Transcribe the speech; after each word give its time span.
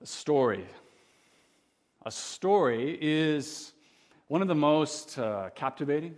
a 0.00 0.06
story. 0.06 0.64
A 2.06 2.10
story 2.10 2.96
is 3.00 3.72
one 4.28 4.42
of 4.42 4.48
the 4.48 4.54
most 4.54 5.18
uh, 5.18 5.50
captivating, 5.54 6.14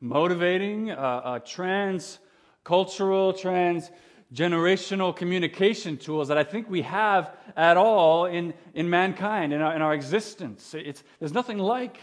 motivating, 0.00 0.90
uh, 0.92 0.94
uh, 0.94 1.38
trans-cultural, 1.40 3.32
trans-generational 3.32 5.16
communication 5.16 5.96
tools 5.96 6.28
that 6.28 6.38
I 6.38 6.44
think 6.44 6.70
we 6.70 6.82
have 6.82 7.34
at 7.56 7.76
all 7.76 8.26
in, 8.26 8.54
in 8.74 8.88
mankind, 8.88 9.52
in 9.52 9.60
our, 9.60 9.74
in 9.74 9.82
our 9.82 9.94
existence. 9.94 10.72
It's, 10.74 11.02
there's 11.18 11.34
nothing 11.34 11.58
like 11.58 11.98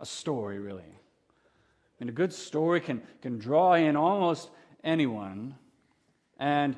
a 0.00 0.06
story, 0.06 0.58
really. 0.58 0.82
I 0.82 2.04
mean, 2.04 2.08
a 2.08 2.12
good 2.12 2.32
story 2.32 2.80
can, 2.80 3.00
can 3.20 3.38
draw 3.38 3.74
in 3.74 3.94
almost 3.94 4.50
anyone, 4.82 5.54
and 6.40 6.76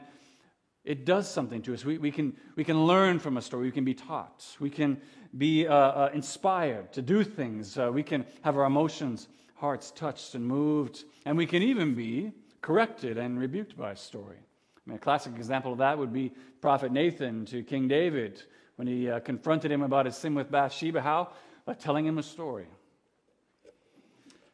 it 0.85 1.07
does 1.07 1.31
something 1.31 1.63
to 1.63 1.73
us. 1.73 1.85
We, 1.85 1.99
we, 1.99 2.11
can, 2.11 2.37
we 2.57 2.65
can 2.65 2.87
learn 2.87 3.19
from 3.19 3.37
a 3.37 3.43
story. 3.43 3.65
We 3.65 3.73
can 3.73 3.85
be 3.85 3.95
taught. 3.95 4.45
We 4.61 4.69
can 4.69 5.01
be 5.37 5.67
uh, 5.67 5.75
uh, 5.75 6.11
inspired 6.13 6.93
to 6.93 7.03
do 7.03 7.25
things. 7.25 7.79
Uh, 7.79 7.91
we 7.93 8.03
can 8.03 8.27
have 8.43 8.57
our 8.57 8.65
emotions, 8.65 9.29
hearts 9.55 9.91
touched 9.91 10.35
and 10.35 10.47
moved. 10.47 11.05
And 11.25 11.39
we 11.39 11.47
can 11.47 11.63
even 11.63 11.95
be 11.95 12.33
corrected 12.61 13.17
and 13.17 13.39
rebuked 13.39 13.77
by 13.77 13.93
a 13.93 13.97
story. 13.97 14.37
I 14.39 14.91
mean, 14.91 14.97
a 14.97 15.01
classic 15.01 15.35
example 15.37 15.73
of 15.73 15.79
that 15.79 15.97
would 15.97 16.13
be 16.13 16.33
Prophet 16.61 16.93
Nathan 16.93 17.47
to 17.47 17.63
King 17.63 17.89
David 17.89 18.43
when 18.77 18.87
he 18.87 19.11
uh, 19.11 19.21
confronted 19.21 19.73
him 19.73 19.83
about 19.83 20.05
his 20.05 20.17
sin 20.17 20.35
with 20.35 20.51
Bathsheba. 20.51 21.01
How? 21.01 21.31
By 21.65 21.75
telling 21.75 22.05
him 22.05 22.19
a 22.19 22.23
story. 22.23 22.67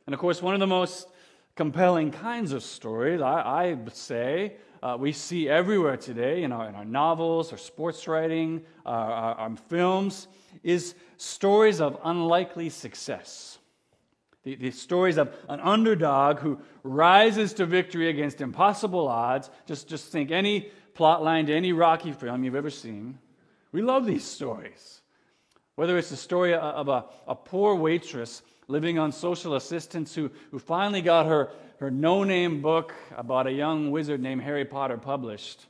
And 0.06 0.14
of 0.14 0.20
course, 0.20 0.40
one 0.40 0.54
of 0.54 0.60
the 0.60 0.66
most 0.68 1.08
compelling 1.56 2.12
kinds 2.12 2.52
of 2.52 2.62
stories, 2.62 3.20
I, 3.20 3.40
I 3.40 3.78
say, 3.92 4.56
uh, 4.82 4.96
we 4.98 5.12
see 5.12 5.48
everywhere 5.48 5.96
today 5.96 6.42
in 6.42 6.52
our, 6.52 6.68
in 6.68 6.74
our 6.74 6.84
novels, 6.84 7.52
our 7.52 7.58
sports 7.58 8.08
writing, 8.08 8.62
our, 8.86 9.12
our, 9.12 9.34
our 9.34 9.56
films, 9.68 10.26
is 10.62 10.94
stories 11.16 11.80
of 11.80 11.98
unlikely 12.04 12.70
success. 12.70 13.58
The, 14.42 14.54
the, 14.54 14.70
stories 14.70 15.18
of 15.18 15.34
an 15.50 15.60
underdog 15.60 16.38
who 16.38 16.60
rises 16.82 17.52
to 17.54 17.66
victory 17.66 18.08
against 18.08 18.40
impossible 18.40 19.06
odds. 19.06 19.50
Just, 19.66 19.86
just 19.86 20.10
think 20.10 20.30
any 20.30 20.70
plot 20.94 21.22
line 21.22 21.46
to 21.46 21.54
any 21.54 21.74
Rocky 21.74 22.12
film 22.12 22.42
you've 22.42 22.54
ever 22.54 22.70
seen. 22.70 23.18
We 23.72 23.82
love 23.82 24.06
these 24.06 24.24
stories. 24.24 25.02
Whether 25.74 25.98
it's 25.98 26.10
the 26.10 26.16
story 26.16 26.54
of 26.54 26.88
a, 26.88 27.04
a 27.26 27.34
poor 27.34 27.74
waitress 27.74 28.42
living 28.70 28.98
on 28.98 29.12
social 29.12 29.56
assistance 29.56 30.14
who, 30.14 30.30
who 30.50 30.58
finally 30.58 31.02
got 31.02 31.26
her, 31.26 31.50
her 31.80 31.90
no 31.90 32.22
name 32.22 32.62
book 32.62 32.94
about 33.16 33.46
a 33.46 33.52
young 33.52 33.90
wizard 33.90 34.22
named 34.22 34.42
Harry 34.42 34.64
Potter 34.64 34.96
published, 34.96 35.66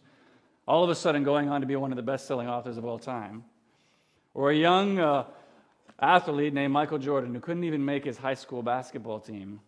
all 0.69 0.85
of 0.85 0.91
a 0.91 0.95
sudden 0.95 1.25
going 1.25 1.49
on 1.49 1.63
to 1.63 1.67
be 1.67 1.77
one 1.77 1.93
of 1.93 1.97
the 1.97 2.03
best 2.03 2.27
selling 2.27 2.49
authors 2.49 2.77
of 2.77 2.85
all 2.85 2.99
time. 2.99 3.45
Or 4.35 4.51
a 4.51 4.55
young 4.55 4.99
uh, 4.99 5.25
athlete 5.99 6.53
named 6.53 6.73
Michael 6.73 6.99
Jordan 6.99 7.35
who 7.35 7.41
couldn't 7.41 7.65
even 7.65 7.85
make 7.85 8.05
his 8.05 8.19
high 8.19 8.35
school 8.35 8.63
basketball 8.63 9.19
team, 9.19 9.61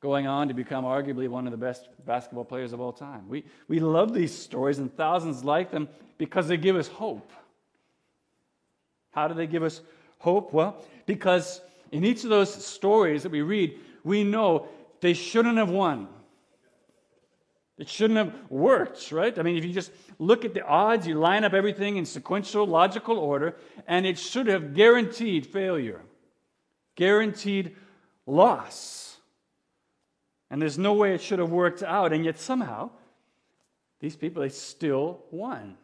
going 0.00 0.26
on 0.26 0.48
to 0.48 0.54
become 0.54 0.84
arguably 0.84 1.28
one 1.28 1.46
of 1.46 1.50
the 1.50 1.56
best 1.56 1.88
basketball 2.06 2.44
players 2.44 2.72
of 2.72 2.80
all 2.80 2.92
time. 2.92 3.28
We, 3.28 3.44
we 3.66 3.80
love 3.80 4.14
these 4.14 4.36
stories 4.36 4.78
and 4.78 4.94
thousands 4.96 5.42
like 5.42 5.70
them 5.72 5.88
because 6.18 6.46
they 6.46 6.56
give 6.56 6.76
us 6.76 6.86
hope. 6.86 7.32
How 9.10 9.26
do 9.26 9.34
they 9.34 9.46
give 9.46 9.62
us 9.62 9.80
hope? 10.18 10.52
Well, 10.52 10.84
because 11.06 11.60
in 11.92 12.04
each 12.04 12.24
of 12.24 12.30
those 12.30 12.64
stories 12.64 13.22
that 13.22 13.32
we 13.32 13.42
read, 13.42 13.78
we 14.04 14.24
know 14.24 14.68
they 15.00 15.14
shouldn't 15.14 15.58
have 15.58 15.70
won. 15.70 16.08
It 17.78 17.88
shouldn't 17.88 18.16
have 18.16 18.34
worked, 18.50 19.12
right? 19.12 19.38
I 19.38 19.42
mean, 19.42 19.56
if 19.56 19.64
you 19.64 19.72
just 19.72 19.90
look 20.18 20.44
at 20.44 20.54
the 20.54 20.64
odds, 20.64 21.06
you 21.06 21.18
line 21.18 21.44
up 21.44 21.52
everything 21.52 21.98
in 21.98 22.06
sequential, 22.06 22.66
logical 22.66 23.18
order, 23.18 23.56
and 23.86 24.06
it 24.06 24.18
should 24.18 24.46
have 24.46 24.74
guaranteed 24.74 25.46
failure, 25.46 26.00
guaranteed 26.94 27.76
loss. 28.24 29.18
And 30.50 30.62
there's 30.62 30.78
no 30.78 30.94
way 30.94 31.14
it 31.14 31.20
should 31.20 31.38
have 31.38 31.50
worked 31.50 31.82
out, 31.82 32.12
and 32.12 32.24
yet 32.24 32.38
somehow, 32.38 32.90
these 34.00 34.16
people, 34.16 34.42
they 34.42 34.48
still 34.48 35.20
won. 35.30 35.76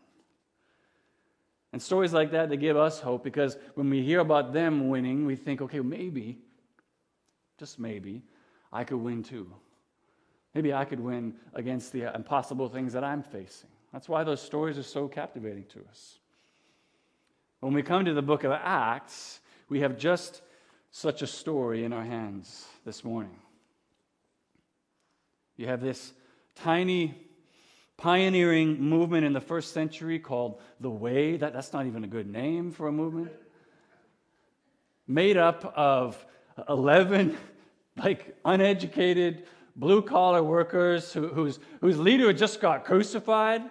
And 1.72 1.80
stories 1.80 2.12
like 2.12 2.32
that, 2.32 2.50
they 2.50 2.56
give 2.56 2.76
us 2.76 3.00
hope 3.00 3.24
because 3.24 3.56
when 3.74 3.88
we 3.88 4.02
hear 4.02 4.20
about 4.20 4.52
them 4.52 4.88
winning, 4.88 5.24
we 5.24 5.36
think, 5.36 5.62
okay, 5.62 5.80
maybe, 5.80 6.38
just 7.58 7.78
maybe, 7.78 8.22
I 8.72 8.84
could 8.84 8.98
win 8.98 9.22
too. 9.22 9.50
Maybe 10.54 10.74
I 10.74 10.84
could 10.84 11.00
win 11.00 11.34
against 11.54 11.92
the 11.92 12.14
impossible 12.14 12.68
things 12.68 12.92
that 12.92 13.04
I'm 13.04 13.22
facing. 13.22 13.70
That's 13.92 14.08
why 14.08 14.22
those 14.22 14.40
stories 14.40 14.78
are 14.78 14.82
so 14.82 15.08
captivating 15.08 15.64
to 15.70 15.80
us. 15.90 16.18
When 17.60 17.72
we 17.72 17.82
come 17.82 18.04
to 18.04 18.12
the 18.14 18.22
book 18.22 18.44
of 18.44 18.52
Acts, 18.52 19.40
we 19.68 19.80
have 19.80 19.96
just 19.96 20.42
such 20.90 21.22
a 21.22 21.26
story 21.26 21.84
in 21.84 21.92
our 21.92 22.04
hands 22.04 22.66
this 22.84 23.02
morning. 23.02 23.36
You 25.56 25.68
have 25.68 25.80
this 25.80 26.12
tiny 26.54 27.14
pioneering 28.02 28.80
movement 28.80 29.24
in 29.24 29.32
the 29.32 29.40
first 29.40 29.72
century 29.72 30.18
called 30.18 30.60
the 30.80 30.90
Way. 30.90 31.36
That, 31.36 31.52
that's 31.52 31.72
not 31.72 31.86
even 31.86 32.02
a 32.02 32.08
good 32.08 32.26
name 32.26 32.72
for 32.72 32.88
a 32.88 32.92
movement. 32.92 33.30
Made 35.06 35.36
up 35.36 35.72
of 35.76 36.26
11 36.68 37.36
like 37.96 38.36
uneducated 38.44 39.44
blue 39.76 40.02
collar 40.02 40.42
workers 40.42 41.12
who, 41.12 41.28
whose, 41.28 41.60
whose 41.80 41.96
leader 41.96 42.32
just 42.32 42.60
got 42.60 42.84
crucified. 42.84 43.62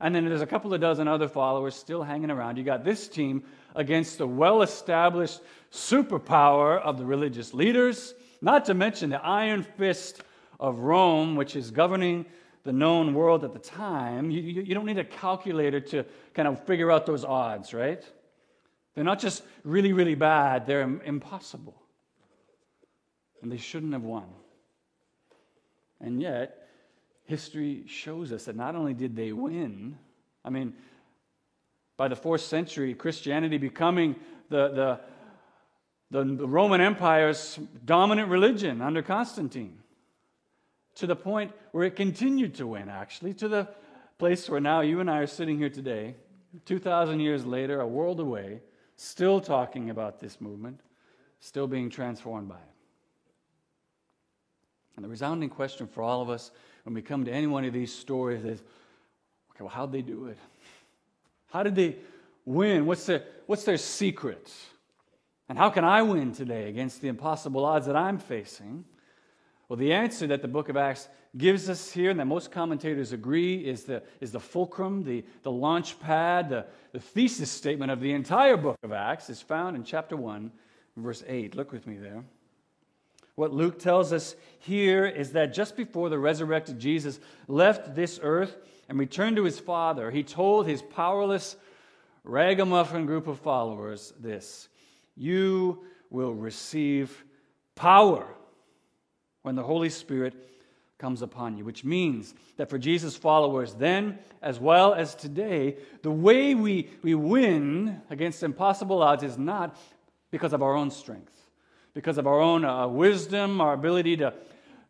And 0.00 0.14
then 0.14 0.26
there's 0.26 0.42
a 0.42 0.46
couple 0.46 0.72
of 0.72 0.80
dozen 0.80 1.08
other 1.08 1.28
followers 1.28 1.74
still 1.74 2.04
hanging 2.04 2.30
around. 2.30 2.56
You 2.56 2.62
got 2.62 2.84
this 2.84 3.08
team 3.08 3.42
against 3.74 4.18
the 4.18 4.28
well 4.28 4.62
established 4.62 5.40
superpower 5.72 6.80
of 6.80 6.98
the 6.98 7.04
religious 7.04 7.52
leaders, 7.52 8.14
not 8.40 8.66
to 8.66 8.74
mention 8.74 9.10
the 9.10 9.20
iron 9.20 9.64
fist 9.64 10.22
of 10.60 10.78
Rome, 10.78 11.34
which 11.34 11.56
is 11.56 11.72
governing 11.72 12.26
the 12.62 12.72
known 12.72 13.14
world 13.14 13.44
at 13.44 13.52
the 13.52 13.58
time, 13.58 14.30
you, 14.30 14.40
you, 14.40 14.62
you, 14.62 14.74
don't 14.74 14.86
need 14.86 14.98
a 14.98 15.04
calculator 15.04 15.80
to 15.80 16.04
kind 16.34 16.46
of 16.46 16.64
figure 16.66 16.90
out 16.90 17.06
those 17.06 17.24
odds, 17.24 17.72
right? 17.72 18.04
They're 18.94 19.04
not 19.04 19.18
just 19.18 19.42
really, 19.64 19.92
really 19.92 20.14
bad, 20.14 20.66
they're 20.66 20.82
impossible. 20.82 21.80
And 23.42 23.50
they 23.50 23.56
shouldn't 23.56 23.94
have 23.94 24.02
won. 24.02 24.26
And 26.00 26.20
yet, 26.20 26.68
history 27.24 27.84
shows 27.86 28.32
us 28.32 28.44
that 28.44 28.56
not 28.56 28.74
only 28.74 28.92
did 28.92 29.16
they 29.16 29.32
win, 29.32 29.96
I 30.44 30.50
mean, 30.50 30.74
by 31.96 32.08
the 32.08 32.16
fourth 32.16 32.42
century, 32.42 32.94
Christianity 32.94 33.58
becoming 33.58 34.16
the, 34.48 35.00
the, 36.10 36.24
the, 36.24 36.46
Roman 36.46 36.80
Empire's 36.80 37.58
dominant 37.84 38.28
religion 38.28 38.82
under 38.82 39.02
Constantine 39.02 39.79
to 41.00 41.06
the 41.06 41.16
point 41.16 41.52
where 41.72 41.84
it 41.84 41.96
continued 41.96 42.54
to 42.54 42.66
win, 42.66 42.88
actually, 42.88 43.34
to 43.34 43.48
the 43.48 43.68
place 44.18 44.48
where 44.48 44.60
now 44.60 44.82
you 44.82 45.00
and 45.00 45.10
I 45.10 45.18
are 45.18 45.26
sitting 45.26 45.58
here 45.58 45.70
today, 45.70 46.14
2,000 46.66 47.20
years 47.20 47.44
later, 47.44 47.80
a 47.80 47.86
world 47.86 48.20
away, 48.20 48.60
still 48.96 49.40
talking 49.40 49.88
about 49.88 50.20
this 50.20 50.40
movement, 50.40 50.80
still 51.40 51.66
being 51.66 51.88
transformed 51.88 52.48
by 52.48 52.56
it. 52.56 52.60
And 54.96 55.04
the 55.04 55.08
resounding 55.08 55.48
question 55.48 55.86
for 55.86 56.02
all 56.02 56.20
of 56.20 56.28
us 56.28 56.50
when 56.84 56.94
we 56.94 57.00
come 57.00 57.24
to 57.24 57.32
any 57.32 57.46
one 57.46 57.64
of 57.64 57.72
these 57.72 57.94
stories 57.94 58.44
is 58.44 58.60
okay, 59.52 59.60
well, 59.60 59.68
how'd 59.68 59.92
they 59.92 60.02
do 60.02 60.26
it? 60.26 60.36
How 61.50 61.62
did 61.62 61.74
they 61.74 61.96
win? 62.44 62.84
What's 62.84 63.06
their, 63.06 63.24
what's 63.46 63.64
their 63.64 63.78
secret? 63.78 64.52
And 65.48 65.56
how 65.56 65.70
can 65.70 65.84
I 65.84 66.02
win 66.02 66.32
today 66.32 66.68
against 66.68 67.00
the 67.00 67.08
impossible 67.08 67.64
odds 67.64 67.86
that 67.86 67.96
I'm 67.96 68.18
facing? 68.18 68.84
Well, 69.70 69.76
the 69.76 69.92
answer 69.92 70.26
that 70.26 70.42
the 70.42 70.48
book 70.48 70.68
of 70.68 70.76
Acts 70.76 71.08
gives 71.36 71.70
us 71.70 71.92
here, 71.92 72.10
and 72.10 72.18
that 72.18 72.24
most 72.24 72.50
commentators 72.50 73.12
agree, 73.12 73.54
is 73.64 73.84
the, 73.84 74.02
is 74.20 74.32
the 74.32 74.40
fulcrum, 74.40 75.04
the, 75.04 75.24
the 75.44 75.52
launch 75.52 76.00
pad, 76.00 76.48
the, 76.48 76.66
the 76.90 76.98
thesis 76.98 77.52
statement 77.52 77.92
of 77.92 78.00
the 78.00 78.10
entire 78.10 78.56
book 78.56 78.76
of 78.82 78.90
Acts 78.90 79.30
is 79.30 79.40
found 79.40 79.76
in 79.76 79.84
chapter 79.84 80.16
1, 80.16 80.50
verse 80.96 81.22
8. 81.24 81.54
Look 81.54 81.70
with 81.70 81.86
me 81.86 81.98
there. 81.98 82.24
What 83.36 83.54
Luke 83.54 83.78
tells 83.78 84.12
us 84.12 84.34
here 84.58 85.06
is 85.06 85.30
that 85.34 85.54
just 85.54 85.76
before 85.76 86.08
the 86.08 86.18
resurrected 86.18 86.80
Jesus 86.80 87.20
left 87.46 87.94
this 87.94 88.18
earth 88.20 88.56
and 88.88 88.98
returned 88.98 89.36
to 89.36 89.44
his 89.44 89.60
Father, 89.60 90.10
he 90.10 90.24
told 90.24 90.66
his 90.66 90.82
powerless, 90.82 91.54
ragamuffin 92.24 93.06
group 93.06 93.28
of 93.28 93.38
followers 93.38 94.12
this 94.18 94.68
You 95.16 95.84
will 96.10 96.34
receive 96.34 97.24
power 97.76 98.34
when 99.42 99.54
the 99.54 99.62
Holy 99.62 99.90
Spirit 99.90 100.34
comes 100.98 101.22
upon 101.22 101.56
you, 101.56 101.64
which 101.64 101.82
means 101.82 102.34
that 102.56 102.68
for 102.68 102.78
Jesus' 102.78 103.16
followers 103.16 103.72
then, 103.74 104.18
as 104.42 104.60
well 104.60 104.92
as 104.92 105.14
today, 105.14 105.76
the 106.02 106.10
way 106.10 106.54
we, 106.54 106.90
we 107.02 107.14
win 107.14 108.02
against 108.10 108.42
impossible 108.42 109.02
odds 109.02 109.22
is 109.22 109.38
not 109.38 109.76
because 110.30 110.52
of 110.52 110.62
our 110.62 110.76
own 110.76 110.90
strength, 110.90 111.32
because 111.94 112.18
of 112.18 112.26
our 112.26 112.38
own 112.38 112.64
uh, 112.64 112.86
wisdom, 112.86 113.60
our 113.60 113.72
ability 113.72 114.18
to 114.18 114.34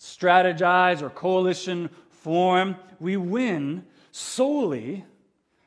strategize 0.01 1.01
or 1.01 1.11
coalition 1.11 1.89
form. 2.11 2.75
We 2.99 3.17
win 3.17 3.85
solely 4.11 5.05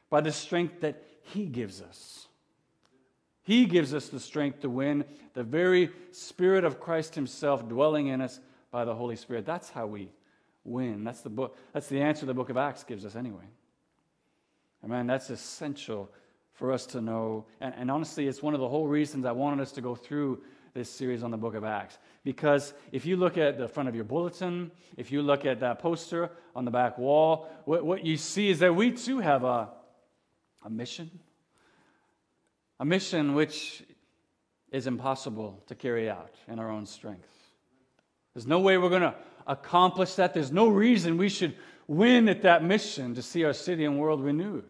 by 0.09 0.21
the 0.21 0.31
strength 0.33 0.81
that 0.81 1.01
He 1.21 1.45
gives 1.45 1.81
us. 1.81 2.27
He 3.43 3.65
gives 3.65 3.93
us 3.93 4.09
the 4.09 4.19
strength 4.19 4.61
to 4.61 4.69
win, 4.69 5.05
the 5.33 5.43
very 5.43 5.89
Spirit 6.11 6.65
of 6.65 6.79
Christ 6.79 7.15
Himself 7.15 7.67
dwelling 7.67 8.07
in 8.07 8.21
us 8.21 8.39
by 8.73 8.83
the 8.83 8.95
Holy 8.95 9.15
Spirit. 9.15 9.45
That's 9.45 9.69
how 9.69 9.85
we 9.85 10.09
win. 10.65 11.03
That's 11.03 11.21
the 11.21 11.29
book. 11.29 11.55
That's 11.73 11.87
the 11.87 12.01
answer 12.01 12.25
the 12.25 12.33
book 12.33 12.49
of 12.49 12.57
Acts 12.57 12.83
gives 12.83 13.05
us 13.05 13.15
anyway. 13.15 13.45
Amen. 14.83 15.05
That's 15.05 15.29
essential 15.29 16.11
for 16.53 16.73
us 16.73 16.87
to 16.87 16.99
know. 16.99 17.45
And, 17.61 17.73
and 17.77 17.91
honestly, 17.91 18.27
it's 18.27 18.41
one 18.41 18.55
of 18.55 18.59
the 18.59 18.67
whole 18.67 18.87
reasons 18.87 19.25
I 19.25 19.31
wanted 19.31 19.61
us 19.61 19.71
to 19.73 19.81
go 19.81 19.93
through 19.93 20.41
this 20.73 20.89
series 20.89 21.21
on 21.21 21.29
the 21.29 21.37
book 21.37 21.53
of 21.53 21.63
Acts. 21.63 21.99
Because 22.23 22.73
if 22.91 23.05
you 23.05 23.15
look 23.15 23.37
at 23.37 23.59
the 23.59 23.67
front 23.67 23.87
of 23.87 23.93
your 23.93 24.05
bulletin, 24.05 24.71
if 24.97 25.11
you 25.11 25.21
look 25.21 25.45
at 25.45 25.59
that 25.59 25.77
poster 25.77 26.31
on 26.55 26.65
the 26.65 26.71
back 26.71 26.97
wall, 26.97 27.47
what, 27.65 27.85
what 27.85 28.03
you 28.03 28.17
see 28.17 28.49
is 28.49 28.57
that 28.59 28.75
we 28.75 28.91
too 28.91 29.19
have 29.19 29.43
a, 29.43 29.69
a 30.65 30.69
mission. 30.69 31.11
A 32.79 32.85
mission 32.85 33.35
which 33.35 33.83
is 34.71 34.87
impossible 34.87 35.61
to 35.67 35.75
carry 35.75 36.09
out 36.09 36.33
in 36.47 36.57
our 36.57 36.71
own 36.71 36.87
strength. 36.87 37.42
There's 38.33 38.47
no 38.47 38.59
way 38.59 38.77
we're 38.77 38.89
going 38.89 39.01
to 39.01 39.15
accomplish 39.45 40.15
that. 40.15 40.33
There's 40.33 40.51
no 40.51 40.67
reason 40.67 41.17
we 41.17 41.29
should 41.29 41.55
win 41.87 42.29
at 42.29 42.41
that 42.43 42.63
mission 42.63 43.15
to 43.15 43.21
see 43.21 43.43
our 43.43 43.53
city 43.53 43.85
and 43.85 43.99
world 43.99 44.21
renewed. 44.23 44.65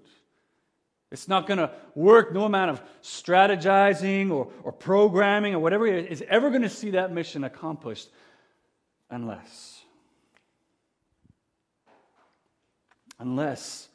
It's 1.11 1.27
not 1.27 1.45
going 1.45 1.59
to 1.59 1.71
work. 1.93 2.33
No 2.33 2.43
amount 2.43 2.71
of 2.71 2.81
strategizing 3.03 4.31
or, 4.31 4.51
or 4.63 4.71
programming 4.71 5.53
or 5.53 5.59
whatever 5.59 5.85
is 5.85 6.23
ever 6.27 6.49
going 6.49 6.63
to 6.63 6.69
see 6.69 6.91
that 6.91 7.11
mission 7.11 7.43
accomplished 7.43 8.09
unless. 9.11 9.81
Unless 13.19 13.89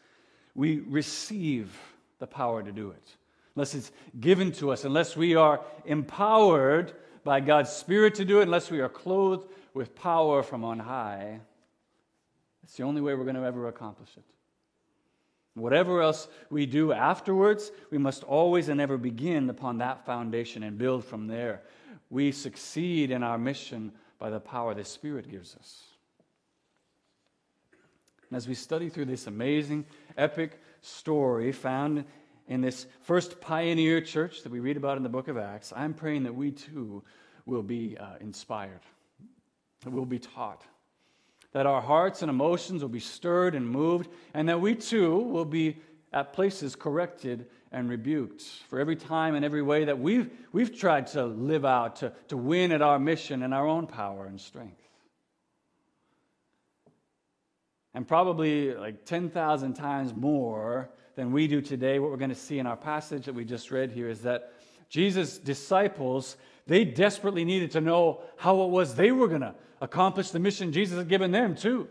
we 0.55 0.79
receive 0.79 1.77
the 2.21 2.27
power 2.27 2.63
to 2.63 2.73
do 2.73 2.91
it. 2.91 3.17
Unless 3.57 3.75
it's 3.75 3.93
given 4.21 4.53
to 4.53 4.71
us. 4.71 4.85
Unless 4.85 5.17
we 5.17 5.35
are 5.35 5.61
empowered 5.85 6.95
by 7.29 7.41
God's 7.41 7.69
Spirit 7.69 8.15
to 8.15 8.25
do 8.25 8.41
it. 8.41 8.45
Unless 8.45 8.71
we 8.71 8.81
are 8.81 8.89
clothed 8.89 9.47
with 9.75 9.95
power 9.95 10.43
from 10.43 10.65
on 10.65 10.79
high. 10.79 11.41
It's 12.63 12.75
the 12.79 12.85
only 12.85 13.03
way 13.03 13.15
we're 13.15 13.25
going 13.25 13.37
to 13.37 13.45
ever 13.45 13.69
accomplish 13.69 14.09
it. 14.17 14.25
Whatever 15.53 16.01
else 16.01 16.27
we 16.49 16.65
do 16.65 16.91
afterwards, 16.91 17.71
we 17.91 17.99
must 17.99 18.25
always 18.25 18.71
and 18.71 18.81
ever 18.81 18.97
begin 18.97 19.51
upon 19.51 19.77
that 19.77 20.07
foundation 20.07 20.63
and 20.63 20.79
build 20.79 21.05
from 21.05 21.27
there. 21.27 21.61
We 22.09 22.33
succeed 22.33 23.11
in 23.11 23.23
our 23.23 23.37
mission 23.37 23.93
by 24.19 24.31
the 24.31 24.41
power 24.41 24.73
the 24.73 24.83
Spirit 24.83 25.31
gives 25.31 25.55
us. 25.55 25.83
And 28.31 28.39
as 28.39 28.49
we 28.49 28.55
study 28.55 28.89
through 28.89 29.05
this 29.05 29.27
amazing, 29.27 29.85
epic 30.17 30.59
story 30.81 31.53
found 31.53 32.07
in 32.49 32.61
this 32.61 32.87
first 33.03 33.41
pioneer 33.41 34.01
church 34.01 34.43
that 34.43 34.51
we 34.51 34.61
read 34.61 34.77
about 34.77 34.97
in 34.97 35.03
the 35.03 35.09
book 35.09 35.29
of 35.29 35.37
Acts, 35.37 35.73
I'm 35.77 35.95
praying 35.95 36.25
that 36.25 36.35
we 36.35 36.51
too 36.51 37.03
will 37.47 37.63
be 37.63 37.97
uh, 37.97 38.17
inspired, 38.21 38.81
that 39.83 39.91
we'll 39.91 40.05
be 40.05 40.19
taught 40.19 40.65
that 41.53 41.67
our 41.67 41.81
hearts 41.81 42.23
and 42.23 42.31
emotions 42.31 42.83
will 42.83 42.89
be 42.89 43.01
stirred 43.01 43.55
and 43.55 43.69
moved, 43.69 44.11
and 44.35 44.49
that 44.49 44.61
we 44.61 44.75
too 44.75 45.19
will 45.19 45.45
be 45.45 45.77
at 46.13 46.33
places 46.33 46.75
corrected 46.75 47.47
and 47.73 47.89
rebuked 47.89 48.43
for 48.69 48.81
every 48.81 48.97
time 48.97 49.35
and 49.35 49.45
every 49.45 49.63
way 49.63 49.85
that 49.85 49.99
we've, 49.99 50.31
we've 50.53 50.77
tried 50.77 51.07
to 51.07 51.25
live 51.25 51.65
out, 51.65 51.97
to, 51.97 52.13
to 52.29 52.37
win 52.37 52.73
at 52.73 52.83
our 52.83 52.99
mission 52.99 53.43
in 53.43 53.53
our 53.53 53.67
own 53.67 53.87
power 53.87 54.27
and 54.27 54.41
strength. 54.41 54.81
And 57.95 58.07
probably 58.07 58.75
like 58.75 59.05
10,000 59.05 59.75
times 59.75 60.15
more 60.15 60.91
than 61.19 61.33
we 61.33 61.49
do 61.49 61.61
today, 61.61 61.99
what 61.99 62.13
we're 62.13 62.17
going 62.17 62.31
to 62.31 62.37
see 62.37 62.61
in 62.61 62.67
our 62.69 62.77
passage 62.77 63.27
that 63.27 63.35
we 63.35 63.45
just 63.45 63.73
read 63.73 63.91
here 63.91 64.09
is 64.09 64.21
that 64.21 64.53
Jesus' 64.89 65.37
disciples, 65.37 66.37
they 66.69 66.85
desperately 66.85 67.45
needed 67.45 67.73
to 67.73 67.81
know 67.81 68.21
how 68.37 68.63
it 68.63 68.69
was 68.69 68.95
they 68.95 69.11
were 69.11 69.27
going 69.27 69.41
to 69.41 69.53
accomplish 69.81 70.31
the 70.31 70.39
mission 70.39 70.73
Jesus 70.73 70.97
had 70.97 71.09
given 71.09 71.33
them, 71.33 71.57
too. 71.57 71.89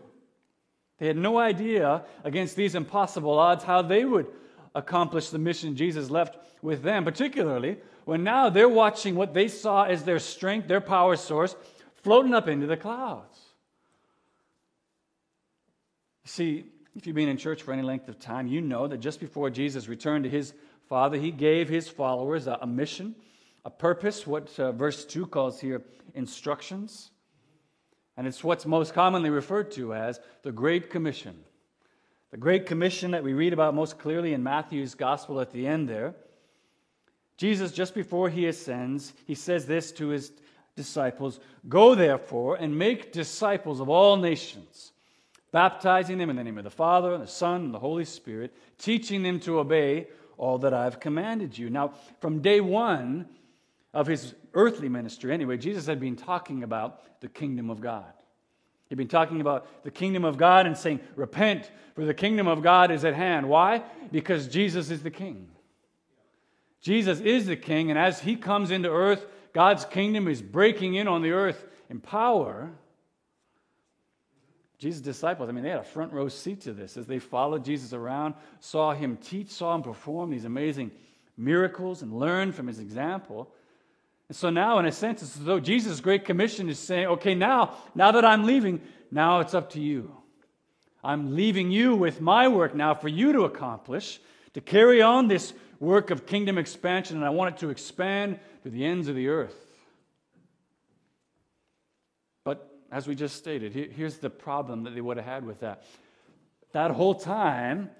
They 0.96 1.08
had 1.08 1.18
no 1.18 1.38
idea, 1.38 2.06
against 2.24 2.56
these 2.56 2.74
impossible 2.74 3.38
odds, 3.38 3.64
how 3.64 3.82
they 3.82 4.06
would 4.06 4.28
accomplish 4.74 5.28
the 5.28 5.38
mission 5.38 5.76
Jesus 5.76 6.08
left 6.08 6.38
with 6.62 6.82
them, 6.82 7.04
particularly 7.04 7.76
when 8.06 8.24
now 8.24 8.48
they're 8.48 8.66
watching 8.66 9.14
what 9.14 9.34
they 9.34 9.48
saw 9.48 9.82
as 9.82 10.04
their 10.04 10.20
strength, 10.20 10.68
their 10.68 10.80
power 10.80 11.16
source, 11.16 11.54
floating 11.96 12.32
up 12.32 12.48
into 12.48 12.66
the 12.66 12.78
clouds. 12.78 13.38
See, 16.24 16.64
if 16.98 17.06
you've 17.06 17.14
been 17.14 17.28
in 17.28 17.36
church 17.36 17.62
for 17.62 17.72
any 17.72 17.82
length 17.82 18.08
of 18.08 18.18
time, 18.18 18.48
you 18.48 18.60
know 18.60 18.88
that 18.88 18.98
just 18.98 19.20
before 19.20 19.50
Jesus 19.50 19.86
returned 19.86 20.24
to 20.24 20.30
his 20.30 20.52
Father, 20.88 21.16
he 21.16 21.30
gave 21.30 21.68
his 21.68 21.88
followers 21.88 22.48
a, 22.48 22.58
a 22.60 22.66
mission, 22.66 23.14
a 23.64 23.70
purpose, 23.70 24.26
what 24.26 24.58
uh, 24.58 24.72
verse 24.72 25.04
2 25.04 25.26
calls 25.26 25.60
here 25.60 25.80
instructions. 26.14 27.12
And 28.16 28.26
it's 28.26 28.42
what's 28.42 28.66
most 28.66 28.94
commonly 28.94 29.30
referred 29.30 29.70
to 29.72 29.94
as 29.94 30.18
the 30.42 30.50
Great 30.50 30.90
Commission. 30.90 31.38
The 32.32 32.36
Great 32.36 32.66
Commission 32.66 33.12
that 33.12 33.22
we 33.22 33.32
read 33.32 33.52
about 33.52 33.74
most 33.74 34.00
clearly 34.00 34.32
in 34.32 34.42
Matthew's 34.42 34.96
Gospel 34.96 35.40
at 35.40 35.52
the 35.52 35.68
end 35.68 35.88
there. 35.88 36.16
Jesus, 37.36 37.70
just 37.70 37.94
before 37.94 38.28
he 38.28 38.46
ascends, 38.46 39.12
he 39.24 39.36
says 39.36 39.66
this 39.66 39.92
to 39.92 40.08
his 40.08 40.32
disciples 40.74 41.38
Go 41.68 41.94
therefore 41.94 42.56
and 42.56 42.76
make 42.76 43.12
disciples 43.12 43.78
of 43.78 43.88
all 43.88 44.16
nations, 44.16 44.90
baptizing 45.52 46.18
them 46.18 46.30
in 46.30 46.36
the 46.36 46.44
name 46.44 46.58
of 46.58 46.64
the 46.64 46.70
Father, 46.70 47.14
and 47.14 47.22
the 47.22 47.26
Son, 47.26 47.66
and 47.66 47.74
the 47.74 47.78
Holy 47.78 48.04
Spirit, 48.04 48.54
teaching 48.78 49.22
them 49.22 49.40
to 49.40 49.58
obey 49.58 50.08
all 50.36 50.58
that 50.58 50.74
I've 50.74 51.00
commanded 51.00 51.56
you. 51.56 51.70
Now, 51.70 51.92
from 52.20 52.40
day 52.40 52.60
one, 52.60 53.26
of 53.94 54.06
his 54.06 54.34
earthly 54.54 54.88
ministry, 54.88 55.32
anyway, 55.32 55.56
Jesus 55.56 55.86
had 55.86 56.00
been 56.00 56.16
talking 56.16 56.62
about 56.62 57.20
the 57.20 57.28
kingdom 57.28 57.70
of 57.70 57.80
God. 57.80 58.12
He'd 58.88 58.96
been 58.96 59.08
talking 59.08 59.40
about 59.40 59.84
the 59.84 59.90
kingdom 59.90 60.24
of 60.24 60.38
God 60.38 60.66
and 60.66 60.76
saying, 60.76 61.00
Repent, 61.16 61.70
for 61.94 62.04
the 62.04 62.14
kingdom 62.14 62.46
of 62.46 62.62
God 62.62 62.90
is 62.90 63.04
at 63.04 63.14
hand. 63.14 63.48
Why? 63.48 63.82
Because 64.10 64.46
Jesus 64.46 64.90
is 64.90 65.02
the 65.02 65.10
king. 65.10 65.48
Jesus 66.80 67.20
is 67.20 67.46
the 67.46 67.56
king, 67.56 67.90
and 67.90 67.98
as 67.98 68.20
he 68.20 68.36
comes 68.36 68.70
into 68.70 68.88
earth, 68.88 69.26
God's 69.52 69.84
kingdom 69.84 70.28
is 70.28 70.40
breaking 70.40 70.94
in 70.94 71.08
on 71.08 71.22
the 71.22 71.32
earth 71.32 71.66
in 71.90 72.00
power. 72.00 72.70
Jesus' 74.78 75.00
disciples, 75.00 75.48
I 75.48 75.52
mean, 75.52 75.64
they 75.64 75.70
had 75.70 75.80
a 75.80 75.84
front 75.84 76.12
row 76.12 76.28
seat 76.28 76.60
to 76.62 76.72
this 76.72 76.96
as 76.96 77.06
they 77.06 77.18
followed 77.18 77.64
Jesus 77.64 77.92
around, 77.92 78.34
saw 78.60 78.94
him 78.94 79.16
teach, 79.16 79.48
saw 79.48 79.74
him 79.74 79.82
perform 79.82 80.30
these 80.30 80.44
amazing 80.44 80.92
miracles, 81.36 82.02
and 82.02 82.12
learned 82.12 82.54
from 82.54 82.68
his 82.68 82.78
example. 82.78 83.52
And 84.28 84.36
so 84.36 84.50
now, 84.50 84.78
in 84.78 84.86
a 84.86 84.92
sense, 84.92 85.22
it's 85.22 85.36
as 85.36 85.44
though 85.44 85.58
Jesus' 85.58 86.00
Great 86.00 86.24
Commission 86.24 86.68
is 86.68 86.78
saying, 86.78 87.06
okay, 87.06 87.34
now, 87.34 87.74
now 87.94 88.12
that 88.12 88.24
I'm 88.24 88.44
leaving, 88.44 88.80
now 89.10 89.40
it's 89.40 89.54
up 89.54 89.70
to 89.70 89.80
you. 89.80 90.14
I'm 91.02 91.34
leaving 91.34 91.70
you 91.70 91.94
with 91.96 92.20
my 92.20 92.48
work 92.48 92.74
now 92.74 92.94
for 92.94 93.08
you 93.08 93.32
to 93.32 93.44
accomplish, 93.44 94.20
to 94.54 94.60
carry 94.60 95.00
on 95.00 95.28
this 95.28 95.54
work 95.80 96.10
of 96.10 96.26
kingdom 96.26 96.58
expansion, 96.58 97.16
and 97.16 97.24
I 97.24 97.30
want 97.30 97.54
it 97.54 97.60
to 97.60 97.70
expand 97.70 98.38
to 98.62 98.70
the 98.70 98.84
ends 98.84 99.08
of 99.08 99.14
the 99.14 99.28
earth. 99.28 99.54
But 102.44 102.68
as 102.90 103.06
we 103.06 103.14
just 103.14 103.36
stated, 103.36 103.72
here's 103.72 104.18
the 104.18 104.30
problem 104.30 104.84
that 104.84 104.94
they 104.94 105.00
would 105.00 105.18
have 105.18 105.26
had 105.26 105.44
with 105.44 105.60
that. 105.60 105.84
That 106.72 106.90
whole 106.90 107.14
time, 107.14 107.90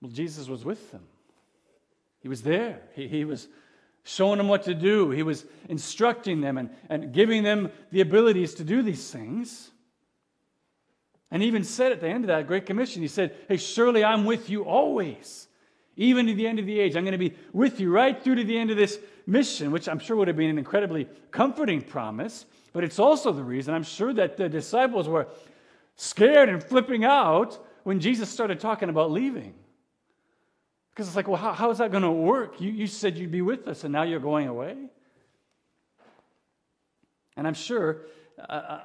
well, 0.00 0.10
Jesus 0.10 0.48
was 0.48 0.64
with 0.64 0.90
them. 0.90 1.02
He 2.20 2.28
was 2.28 2.42
there. 2.42 2.80
He, 2.94 3.08
he 3.08 3.24
was 3.24 3.48
showing 4.04 4.38
them 4.38 4.48
what 4.48 4.64
to 4.64 4.74
do. 4.74 5.10
He 5.10 5.22
was 5.22 5.44
instructing 5.68 6.40
them 6.40 6.56
and, 6.56 6.70
and 6.88 7.12
giving 7.12 7.42
them 7.42 7.70
the 7.90 8.00
abilities 8.00 8.54
to 8.54 8.64
do 8.64 8.82
these 8.82 9.10
things. 9.10 9.70
And 11.30 11.42
even 11.42 11.64
said 11.64 11.92
at 11.92 12.00
the 12.00 12.08
end 12.08 12.24
of 12.24 12.28
that 12.28 12.46
Great 12.46 12.66
Commission, 12.66 13.02
he 13.02 13.08
said, 13.08 13.34
Hey, 13.48 13.56
surely 13.56 14.04
I'm 14.04 14.24
with 14.24 14.50
you 14.50 14.64
always, 14.64 15.48
even 15.96 16.26
to 16.26 16.34
the 16.34 16.46
end 16.46 16.58
of 16.58 16.66
the 16.66 16.78
age. 16.78 16.94
I'm 16.94 17.04
going 17.04 17.12
to 17.12 17.18
be 17.18 17.34
with 17.52 17.80
you 17.80 17.90
right 17.90 18.22
through 18.22 18.36
to 18.36 18.44
the 18.44 18.58
end 18.58 18.70
of 18.70 18.76
this 18.76 18.98
mission, 19.26 19.70
which 19.70 19.88
I'm 19.88 19.98
sure 19.98 20.16
would 20.16 20.28
have 20.28 20.36
been 20.36 20.50
an 20.50 20.58
incredibly 20.58 21.08
comforting 21.30 21.80
promise. 21.80 22.44
But 22.72 22.84
it's 22.84 22.98
also 22.98 23.32
the 23.32 23.44
reason 23.44 23.74
I'm 23.74 23.82
sure 23.82 24.12
that 24.14 24.36
the 24.36 24.48
disciples 24.48 25.08
were 25.08 25.28
scared 25.96 26.48
and 26.48 26.62
flipping 26.62 27.04
out 27.04 27.58
when 27.84 28.00
Jesus 28.00 28.30
started 28.30 28.60
talking 28.60 28.88
about 28.88 29.10
leaving. 29.10 29.54
Because 30.90 31.06
it's 31.06 31.16
like, 31.16 31.28
well, 31.28 31.36
how, 31.36 31.52
how 31.52 31.70
is 31.70 31.78
that 31.78 31.90
going 31.90 32.02
to 32.02 32.10
work? 32.10 32.60
You, 32.60 32.70
you 32.70 32.86
said 32.86 33.16
you'd 33.16 33.30
be 33.30 33.42
with 33.42 33.66
us, 33.66 33.84
and 33.84 33.92
now 33.92 34.02
you're 34.02 34.20
going 34.20 34.48
away? 34.48 34.76
And 37.36 37.46
I'm 37.46 37.54
sure 37.54 38.02
uh, 38.38 38.52
uh 38.52 38.80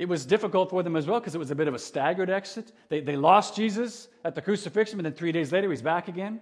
it 0.00 0.08
was 0.08 0.24
difficult 0.24 0.70
for 0.70 0.82
them 0.82 0.96
as 0.96 1.06
well 1.06 1.20
because 1.20 1.34
it 1.34 1.38
was 1.38 1.50
a 1.50 1.54
bit 1.54 1.68
of 1.68 1.74
a 1.74 1.78
staggered 1.78 2.30
exit. 2.30 2.72
They, 2.88 3.02
they 3.02 3.16
lost 3.16 3.54
Jesus 3.54 4.08
at 4.24 4.34
the 4.34 4.40
crucifixion, 4.40 4.96
but 4.96 5.02
then 5.02 5.12
three 5.12 5.30
days 5.30 5.52
later, 5.52 5.68
he's 5.68 5.82
back 5.82 6.08
again. 6.08 6.40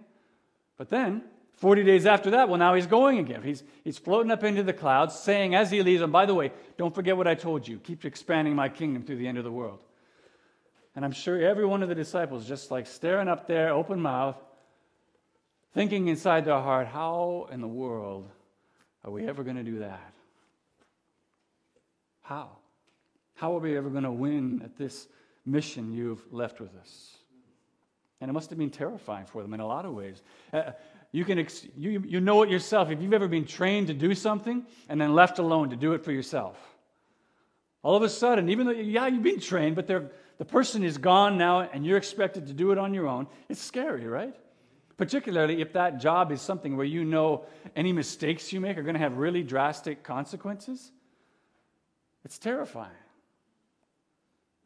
But 0.77 0.89
then, 0.89 1.25
40 1.59 1.83
days 1.83 2.07
after 2.07 2.31
that, 2.31 2.49
well, 2.49 2.59
now 2.59 2.75
he's 2.75 2.87
going 2.87 3.19
again. 3.19 3.43
He's, 3.43 3.65
he's 3.83 3.99
floating 3.99 4.31
up 4.31 4.45
into 4.45 4.63
the 4.63 4.73
clouds, 4.73 5.19
saying 5.19 5.57
as 5.57 5.71
he 5.71 5.83
leaves, 5.83 6.03
and 6.03 6.13
by 6.13 6.25
the 6.25 6.35
way, 6.35 6.53
don't 6.77 6.95
forget 6.95 7.17
what 7.17 7.27
I 7.27 7.35
told 7.35 7.67
you. 7.67 7.79
Keep 7.79 8.05
expanding 8.05 8.55
my 8.55 8.69
kingdom 8.69 9.03
through 9.03 9.17
the 9.17 9.27
end 9.27 9.39
of 9.39 9.45
the 9.45 9.51
world. 9.51 9.81
And 10.95 11.05
I'm 11.05 11.13
sure 11.13 11.41
every 11.41 11.67
one 11.67 11.83
of 11.83 11.89
the 11.89 11.97
disciples 11.97 12.47
just 12.47 12.71
like 12.71 12.87
staring 12.87 13.29
up 13.29 13.49
there, 13.49 13.73
open 13.73 14.01
mouth, 14.01 14.37
thinking 15.75 16.07
inside 16.07 16.45
their 16.45 16.61
heart, 16.61 16.87
how 16.87 17.49
in 17.51 17.61
the 17.61 17.69
world 17.69 18.31
are 19.05 19.11
we 19.11 19.27
ever 19.27 19.43
going 19.43 19.57
to 19.57 19.65
do 19.65 19.81
that? 19.81 20.15
How? 22.23 22.51
How 23.35 23.57
are 23.57 23.61
we 23.61 23.77
ever 23.77 23.91
going 23.91 24.05
to 24.05 24.13
win 24.13 24.63
at 24.65 24.77
this 24.77 25.09
mission 25.45 25.93
you've 25.93 26.23
left 26.33 26.61
with 26.61 26.75
us? 26.77 27.17
And 28.21 28.29
it 28.29 28.33
must 28.33 28.51
have 28.51 28.59
been 28.59 28.71
terrifying 28.71 29.27
for 29.27 29.43
them 29.43 29.55
in 29.55 29.61
a 29.61 29.67
lot 29.67 29.85
of 29.85 29.93
ways. 29.93 30.23
Uh, 30.53 30.73
you, 31.13 31.25
can 31.25 31.39
ex- 31.39 31.67
you, 31.77 32.03
you 32.07 32.21
know 32.21 32.43
it 32.43 32.51
yourself. 32.51 32.91
If 32.91 33.01
you've 33.01 33.15
ever 33.15 33.29
been 33.29 33.47
trained 33.47 33.87
to 33.87 33.95
do 33.95 34.15
something 34.15 34.67
and 34.89 35.01
then 35.01 35.15
left 35.15 35.39
alone 35.39 35.71
to 35.71 35.77
do 35.77 35.93
it 35.95 36.05
for 36.05 36.13
yourself, 36.13 36.57
all 37.83 37.97
of 37.97 38.03
a 38.03 38.09
sudden, 38.09 38.49
even 38.49 38.67
though, 38.67 38.73
yeah, 38.73 39.07
you've 39.07 39.23
been 39.23 39.41
trained, 39.41 39.77
but 39.77 39.87
the 39.87 40.45
person 40.45 40.85
is 40.85 40.99
gone 40.99 41.39
now 41.39 41.61
and 41.61 41.87
you're 41.87 41.97
expected 41.97 42.49
to 42.49 42.53
do 42.53 42.73
it 42.73 42.79
on 42.79 42.93
your 42.93 43.07
own, 43.07 43.27
it's 43.49 43.61
scary, 43.61 44.07
right? 44.07 44.35
Particularly 44.97 45.61
if 45.61 45.73
that 45.75 46.01
job 46.01 46.33
is 46.33 46.43
something 46.43 46.77
where 46.77 46.85
you 46.85 47.05
know 47.05 47.47
any 47.77 47.93
mistakes 47.93 48.53
you 48.53 48.61
make 48.61 48.77
are 48.77 48.83
going 48.83 48.95
to 48.95 49.01
have 49.01 49.17
really 49.17 49.43
drastic 49.43 50.03
consequences. 50.03 50.91
It's 52.25 52.39
terrifying. 52.39 52.91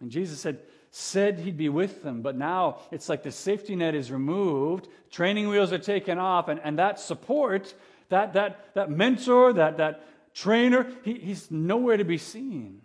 And 0.00 0.11
Jesus 0.11 0.40
said, 0.40 0.61
said 0.92 1.40
he'd 1.40 1.56
be 1.56 1.68
with 1.68 2.04
them, 2.04 2.22
but 2.22 2.37
now 2.37 2.78
it's 2.92 3.08
like 3.08 3.25
the 3.25 3.32
safety 3.32 3.75
net 3.75 3.96
is 3.96 4.12
removed, 4.12 4.87
training 5.11 5.49
wheels 5.49 5.72
are 5.72 5.78
taken 5.78 6.18
off, 6.18 6.46
and, 6.49 6.61
and 6.62 6.78
that 6.78 7.00
support, 7.00 7.75
that, 8.11 8.34
that, 8.34 8.75
that 8.75 8.90
mentor, 8.90 9.52
that, 9.54 9.78
that 9.78 10.06
trainer, 10.34 10.87
he, 11.02 11.14
he's 11.14 11.50
nowhere 11.50 11.96
to 11.96 12.04
be 12.04 12.18
seen. 12.18 12.82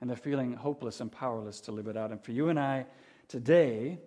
And 0.00 0.10
they're 0.10 0.16
feeling 0.16 0.54
hopeless 0.54 1.00
and 1.00 1.12
powerless 1.12 1.60
to 1.62 1.72
live 1.72 1.86
it 1.86 1.96
out. 1.96 2.10
And 2.10 2.20
for 2.22 2.32
you 2.32 2.48
and 2.48 2.58
I 2.58 2.86
today, 3.28 4.00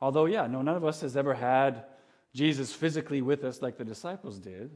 Although, 0.00 0.26
yeah, 0.26 0.46
no, 0.46 0.62
none 0.62 0.76
of 0.76 0.84
us 0.84 1.02
has 1.02 1.16
ever 1.16 1.34
had 1.34 1.84
Jesus 2.32 2.72
physically 2.72 3.20
with 3.20 3.44
us 3.44 3.60
like 3.60 3.76
the 3.76 3.84
disciples 3.84 4.38
did. 4.38 4.70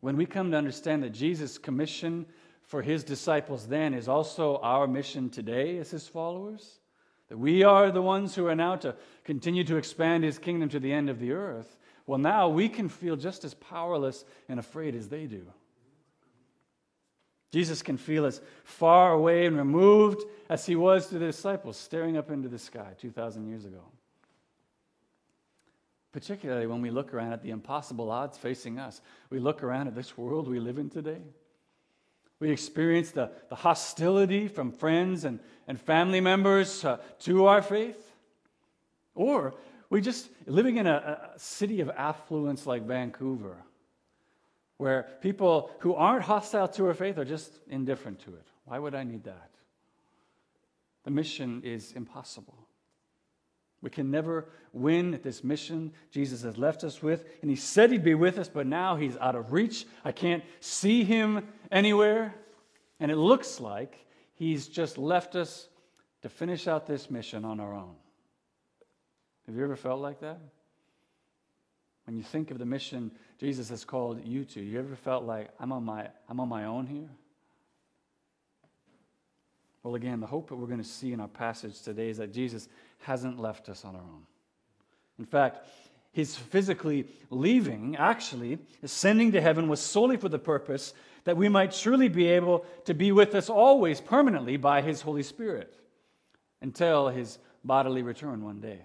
When 0.00 0.16
we 0.16 0.26
come 0.26 0.50
to 0.50 0.56
understand 0.56 1.02
that 1.02 1.10
Jesus' 1.10 1.58
commission 1.58 2.26
for 2.72 2.80
his 2.80 3.04
disciples 3.04 3.66
then 3.66 3.92
is 3.92 4.08
also 4.08 4.56
our 4.62 4.86
mission 4.86 5.28
today 5.28 5.76
as 5.76 5.90
his 5.90 6.08
followers, 6.08 6.78
that 7.28 7.36
we 7.36 7.62
are 7.62 7.90
the 7.90 8.00
ones 8.00 8.34
who 8.34 8.46
are 8.46 8.54
now 8.54 8.76
to 8.76 8.96
continue 9.24 9.62
to 9.62 9.76
expand 9.76 10.24
his 10.24 10.38
kingdom 10.38 10.70
to 10.70 10.80
the 10.80 10.90
end 10.90 11.10
of 11.10 11.18
the 11.20 11.32
earth, 11.32 11.76
well, 12.06 12.18
now 12.18 12.48
we 12.48 12.70
can 12.70 12.88
feel 12.88 13.14
just 13.14 13.44
as 13.44 13.52
powerless 13.52 14.24
and 14.48 14.58
afraid 14.58 14.94
as 14.94 15.10
they 15.10 15.26
do. 15.26 15.44
Jesus 17.52 17.82
can 17.82 17.98
feel 17.98 18.24
as 18.24 18.40
far 18.64 19.12
away 19.12 19.44
and 19.44 19.58
removed 19.58 20.24
as 20.48 20.64
he 20.64 20.74
was 20.74 21.08
to 21.08 21.18
the 21.18 21.26
disciples 21.26 21.76
staring 21.76 22.16
up 22.16 22.30
into 22.30 22.48
the 22.48 22.58
sky 22.58 22.94
2,000 22.98 23.50
years 23.50 23.66
ago. 23.66 23.82
Particularly 26.10 26.66
when 26.66 26.80
we 26.80 26.90
look 26.90 27.12
around 27.12 27.34
at 27.34 27.42
the 27.42 27.50
impossible 27.50 28.10
odds 28.10 28.38
facing 28.38 28.78
us. 28.78 29.02
We 29.28 29.40
look 29.40 29.62
around 29.62 29.88
at 29.88 29.94
this 29.94 30.16
world 30.16 30.48
we 30.48 30.58
live 30.58 30.78
in 30.78 30.88
today. 30.88 31.20
We 32.42 32.50
experience 32.50 33.12
the, 33.12 33.30
the 33.50 33.54
hostility 33.54 34.48
from 34.48 34.72
friends 34.72 35.24
and, 35.24 35.38
and 35.68 35.80
family 35.80 36.20
members 36.20 36.84
uh, 36.84 36.96
to 37.20 37.46
our 37.46 37.62
faith. 37.62 38.16
Or 39.14 39.54
we 39.90 40.00
just 40.00 40.28
living 40.46 40.76
in 40.76 40.88
a, 40.88 41.30
a 41.36 41.38
city 41.38 41.80
of 41.82 41.88
affluence 41.90 42.66
like 42.66 42.82
Vancouver 42.82 43.58
where 44.78 45.06
people 45.20 45.70
who 45.78 45.94
aren't 45.94 46.24
hostile 46.24 46.66
to 46.66 46.86
our 46.88 46.94
faith 46.94 47.16
are 47.16 47.24
just 47.24 47.60
indifferent 47.68 48.18
to 48.24 48.30
it. 48.30 48.46
Why 48.64 48.80
would 48.80 48.96
I 48.96 49.04
need 49.04 49.22
that? 49.22 49.50
The 51.04 51.12
mission 51.12 51.62
is 51.62 51.92
impossible. 51.92 52.61
We 53.82 53.90
can 53.90 54.10
never 54.10 54.46
win 54.72 55.12
at 55.12 55.22
this 55.22 55.42
mission 55.42 55.92
Jesus 56.10 56.42
has 56.42 56.56
left 56.56 56.84
us 56.84 57.02
with. 57.02 57.26
And 57.42 57.50
He 57.50 57.56
said 57.56 57.90
He'd 57.90 58.04
be 58.04 58.14
with 58.14 58.38
us, 58.38 58.48
but 58.48 58.66
now 58.66 58.96
He's 58.96 59.16
out 59.16 59.34
of 59.34 59.52
reach. 59.52 59.84
I 60.04 60.12
can't 60.12 60.44
see 60.60 61.04
Him 61.04 61.48
anywhere. 61.70 62.34
And 63.00 63.10
it 63.10 63.16
looks 63.16 63.60
like 63.60 64.06
He's 64.34 64.68
just 64.68 64.96
left 64.96 65.34
us 65.34 65.68
to 66.22 66.28
finish 66.28 66.68
out 66.68 66.86
this 66.86 67.10
mission 67.10 67.44
on 67.44 67.58
our 67.58 67.74
own. 67.74 67.94
Have 69.46 69.56
you 69.56 69.64
ever 69.64 69.76
felt 69.76 70.00
like 70.00 70.20
that? 70.20 70.38
When 72.06 72.16
you 72.16 72.22
think 72.22 72.50
of 72.50 72.58
the 72.58 72.66
mission 72.66 73.10
Jesus 73.38 73.68
has 73.70 73.84
called 73.84 74.24
you 74.24 74.44
to, 74.44 74.60
you 74.60 74.78
ever 74.78 74.94
felt 74.94 75.24
like 75.24 75.50
I'm 75.58 75.72
on 75.72 75.84
my, 75.84 76.08
I'm 76.28 76.38
on 76.38 76.48
my 76.48 76.64
own 76.64 76.86
here? 76.86 77.08
Well, 79.82 79.96
again, 79.96 80.20
the 80.20 80.26
hope 80.26 80.48
that 80.48 80.56
we're 80.56 80.66
going 80.66 80.82
to 80.82 80.88
see 80.88 81.12
in 81.12 81.20
our 81.20 81.28
passage 81.28 81.82
today 81.82 82.08
is 82.08 82.18
that 82.18 82.32
Jesus 82.32 82.68
hasn't 83.02 83.38
left 83.38 83.68
us 83.68 83.84
on 83.84 83.94
our 83.94 84.02
own. 84.02 84.22
In 85.18 85.24
fact, 85.24 85.68
his 86.12 86.36
physically 86.36 87.06
leaving, 87.30 87.96
actually, 87.96 88.58
ascending 88.82 89.32
to 89.32 89.40
heaven, 89.40 89.68
was 89.68 89.80
solely 89.80 90.16
for 90.16 90.28
the 90.28 90.38
purpose 90.38 90.92
that 91.24 91.36
we 91.36 91.48
might 91.48 91.72
truly 91.72 92.08
be 92.08 92.28
able 92.28 92.66
to 92.84 92.94
be 92.94 93.12
with 93.12 93.34
us 93.34 93.48
always 93.48 94.00
permanently 94.00 94.56
by 94.56 94.82
his 94.82 95.00
Holy 95.00 95.22
Spirit 95.22 95.74
until 96.60 97.08
his 97.08 97.38
bodily 97.64 98.02
return 98.02 98.44
one 98.44 98.60
day. 98.60 98.80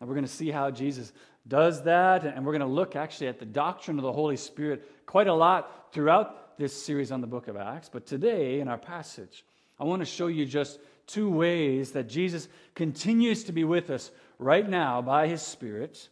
And 0.00 0.08
we're 0.08 0.14
going 0.14 0.26
to 0.26 0.32
see 0.32 0.50
how 0.50 0.70
Jesus 0.70 1.12
does 1.46 1.82
that, 1.84 2.24
and 2.24 2.44
we're 2.44 2.52
going 2.52 2.60
to 2.60 2.66
look 2.66 2.96
actually 2.96 3.28
at 3.28 3.38
the 3.38 3.44
doctrine 3.44 3.98
of 3.98 4.02
the 4.02 4.12
Holy 4.12 4.36
Spirit 4.36 5.06
quite 5.06 5.26
a 5.26 5.34
lot 5.34 5.92
throughout 5.92 6.58
this 6.58 6.72
series 6.72 7.12
on 7.12 7.20
the 7.20 7.26
book 7.26 7.48
of 7.48 7.56
Acts. 7.56 7.90
But 7.92 8.06
today, 8.06 8.60
in 8.60 8.68
our 8.68 8.78
passage, 8.78 9.44
I 9.78 9.84
want 9.84 10.00
to 10.00 10.06
show 10.06 10.28
you 10.28 10.46
just 10.46 10.78
two 11.06 11.30
ways 11.30 11.92
that 11.92 12.08
Jesus 12.08 12.48
continues 12.74 13.44
to 13.44 13.52
be 13.52 13.64
with 13.64 13.90
us 13.90 14.10
right 14.38 14.68
now 14.68 15.02
by 15.02 15.26
his 15.28 15.42
Spirit. 15.42 16.08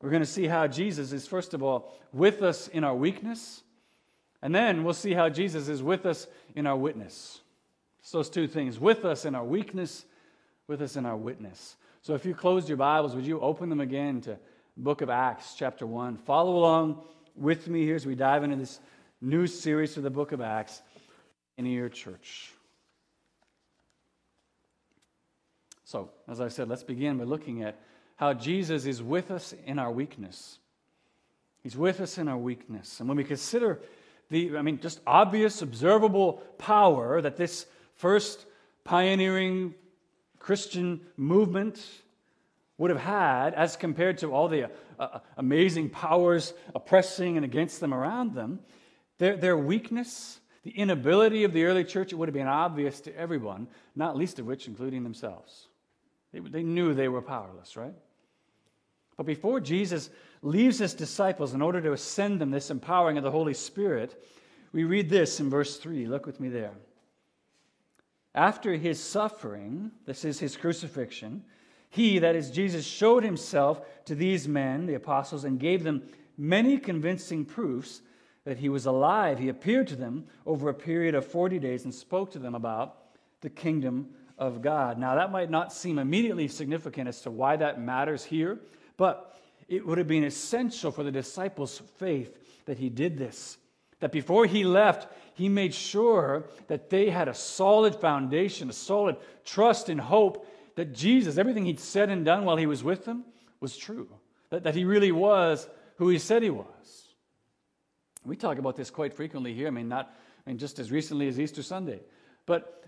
We're 0.00 0.10
going 0.10 0.22
to 0.22 0.26
see 0.26 0.46
how 0.46 0.66
Jesus 0.66 1.12
is, 1.12 1.26
first 1.26 1.54
of 1.54 1.62
all, 1.62 1.94
with 2.12 2.42
us 2.42 2.68
in 2.68 2.84
our 2.84 2.94
weakness, 2.94 3.62
and 4.42 4.54
then 4.54 4.84
we'll 4.84 4.94
see 4.94 5.12
how 5.12 5.28
Jesus 5.28 5.68
is 5.68 5.82
with 5.82 6.06
us 6.06 6.26
in 6.54 6.66
our 6.66 6.76
witness. 6.76 7.40
It's 8.00 8.10
those 8.10 8.30
two 8.30 8.48
things 8.48 8.78
with 8.78 9.04
us 9.04 9.26
in 9.26 9.34
our 9.34 9.44
weakness, 9.44 10.06
with 10.66 10.80
us 10.80 10.96
in 10.96 11.04
our 11.04 11.16
witness. 11.16 11.76
So 12.02 12.14
if 12.14 12.24
you 12.24 12.34
closed 12.34 12.68
your 12.68 12.78
Bibles, 12.78 13.14
would 13.14 13.26
you 13.26 13.40
open 13.40 13.68
them 13.68 13.80
again 13.80 14.22
to 14.22 14.38
book 14.76 15.02
of 15.02 15.10
Acts, 15.10 15.54
chapter 15.54 15.86
1? 15.86 16.16
Follow 16.16 16.56
along 16.56 17.02
with 17.36 17.68
me 17.68 17.82
here 17.84 17.96
as 17.96 18.06
we 18.06 18.14
dive 18.14 18.42
into 18.42 18.56
this 18.56 18.80
new 19.20 19.46
series 19.46 19.94
for 19.94 20.00
the 20.00 20.10
book 20.10 20.32
of 20.32 20.40
Acts 20.40 20.80
in 21.58 21.66
your 21.66 21.90
church. 21.90 22.52
So, 25.90 26.08
as 26.28 26.40
I 26.40 26.46
said, 26.46 26.68
let's 26.68 26.84
begin 26.84 27.18
by 27.18 27.24
looking 27.24 27.64
at 27.64 27.76
how 28.14 28.32
Jesus 28.32 28.86
is 28.86 29.02
with 29.02 29.32
us 29.32 29.52
in 29.66 29.76
our 29.76 29.90
weakness. 29.90 30.60
He's 31.64 31.76
with 31.76 32.00
us 32.00 32.16
in 32.16 32.28
our 32.28 32.38
weakness. 32.38 33.00
And 33.00 33.08
when 33.08 33.18
we 33.18 33.24
consider 33.24 33.80
the, 34.28 34.56
I 34.56 34.62
mean, 34.62 34.78
just 34.78 35.00
obvious, 35.04 35.62
observable 35.62 36.34
power 36.58 37.20
that 37.20 37.36
this 37.36 37.66
first 37.96 38.46
pioneering 38.84 39.74
Christian 40.38 41.00
movement 41.16 41.84
would 42.78 42.90
have 42.90 43.00
had 43.00 43.54
as 43.54 43.74
compared 43.74 44.18
to 44.18 44.32
all 44.32 44.46
the 44.46 44.66
uh, 44.66 44.68
uh, 44.96 45.18
amazing 45.38 45.90
powers 45.90 46.54
oppressing 46.72 47.34
and 47.34 47.44
against 47.44 47.80
them 47.80 47.92
around 47.92 48.36
them, 48.36 48.60
their, 49.18 49.36
their 49.36 49.56
weakness, 49.56 50.38
the 50.62 50.70
inability 50.70 51.42
of 51.42 51.52
the 51.52 51.64
early 51.64 51.82
church, 51.82 52.12
it 52.12 52.14
would 52.14 52.28
have 52.28 52.34
been 52.34 52.46
obvious 52.46 53.00
to 53.00 53.16
everyone, 53.16 53.66
not 53.96 54.16
least 54.16 54.38
of 54.38 54.46
which 54.46 54.68
including 54.68 55.02
themselves. 55.02 55.66
They, 56.32 56.40
they 56.40 56.62
knew 56.62 56.94
they 56.94 57.08
were 57.08 57.22
powerless, 57.22 57.76
right? 57.76 57.94
But 59.16 59.26
before 59.26 59.60
Jesus 59.60 60.10
leaves 60.42 60.78
his 60.78 60.94
disciples 60.94 61.52
in 61.52 61.60
order 61.60 61.80
to 61.82 61.96
send 61.96 62.40
them 62.40 62.50
this 62.50 62.70
empowering 62.70 63.18
of 63.18 63.24
the 63.24 63.30
Holy 63.30 63.54
Spirit, 63.54 64.22
we 64.72 64.84
read 64.84 65.10
this 65.10 65.40
in 65.40 65.50
verse 65.50 65.76
3. 65.76 66.06
Look 66.06 66.26
with 66.26 66.40
me 66.40 66.48
there. 66.48 66.72
After 68.34 68.74
his 68.74 69.02
suffering, 69.02 69.90
this 70.06 70.24
is 70.24 70.38
his 70.38 70.56
crucifixion, 70.56 71.44
he, 71.90 72.20
that 72.20 72.36
is 72.36 72.52
Jesus, 72.52 72.86
showed 72.86 73.24
himself 73.24 73.82
to 74.04 74.14
these 74.14 74.46
men, 74.46 74.86
the 74.86 74.94
apostles, 74.94 75.44
and 75.44 75.58
gave 75.58 75.82
them 75.82 76.04
many 76.38 76.78
convincing 76.78 77.44
proofs 77.44 78.00
that 78.44 78.58
he 78.58 78.68
was 78.68 78.86
alive. 78.86 79.38
He 79.38 79.48
appeared 79.48 79.88
to 79.88 79.96
them 79.96 80.26
over 80.46 80.68
a 80.68 80.74
period 80.74 81.16
of 81.16 81.26
40 81.26 81.58
days 81.58 81.84
and 81.84 81.92
spoke 81.92 82.30
to 82.32 82.38
them 82.38 82.54
about 82.54 82.96
the 83.40 83.50
kingdom 83.50 84.10
of 84.40 84.62
God. 84.62 84.98
Now, 84.98 85.14
that 85.14 85.30
might 85.30 85.50
not 85.50 85.72
seem 85.72 85.98
immediately 85.98 86.48
significant 86.48 87.06
as 87.08 87.20
to 87.22 87.30
why 87.30 87.56
that 87.56 87.80
matters 87.80 88.24
here, 88.24 88.58
but 88.96 89.38
it 89.68 89.86
would 89.86 89.98
have 89.98 90.08
been 90.08 90.24
essential 90.24 90.90
for 90.90 91.04
the 91.04 91.12
disciples' 91.12 91.80
faith 91.98 92.36
that 92.64 92.78
he 92.78 92.88
did 92.88 93.18
this. 93.18 93.58
That 94.00 94.12
before 94.12 94.46
he 94.46 94.64
left, 94.64 95.12
he 95.34 95.50
made 95.50 95.74
sure 95.74 96.44
that 96.68 96.88
they 96.88 97.10
had 97.10 97.28
a 97.28 97.34
solid 97.34 97.94
foundation, 97.94 98.70
a 98.70 98.72
solid 98.72 99.16
trust 99.44 99.90
and 99.90 100.00
hope 100.00 100.46
that 100.74 100.94
Jesus, 100.94 101.36
everything 101.36 101.66
he'd 101.66 101.78
said 101.78 102.08
and 102.08 102.24
done 102.24 102.46
while 102.46 102.56
he 102.56 102.66
was 102.66 102.82
with 102.82 103.04
them, 103.04 103.24
was 103.60 103.76
true. 103.76 104.08
That, 104.48 104.64
that 104.64 104.74
he 104.74 104.84
really 104.84 105.12
was 105.12 105.68
who 105.96 106.08
he 106.08 106.18
said 106.18 106.42
he 106.42 106.50
was. 106.50 106.66
We 108.24 108.36
talk 108.36 108.58
about 108.58 108.76
this 108.76 108.90
quite 108.90 109.12
frequently 109.12 109.52
here. 109.52 109.66
I 109.66 109.70
mean, 109.70 109.88
not 109.88 110.14
I 110.46 110.50
mean, 110.50 110.58
just 110.58 110.78
as 110.78 110.90
recently 110.90 111.28
as 111.28 111.38
Easter 111.38 111.62
Sunday. 111.62 112.00
But 112.46 112.79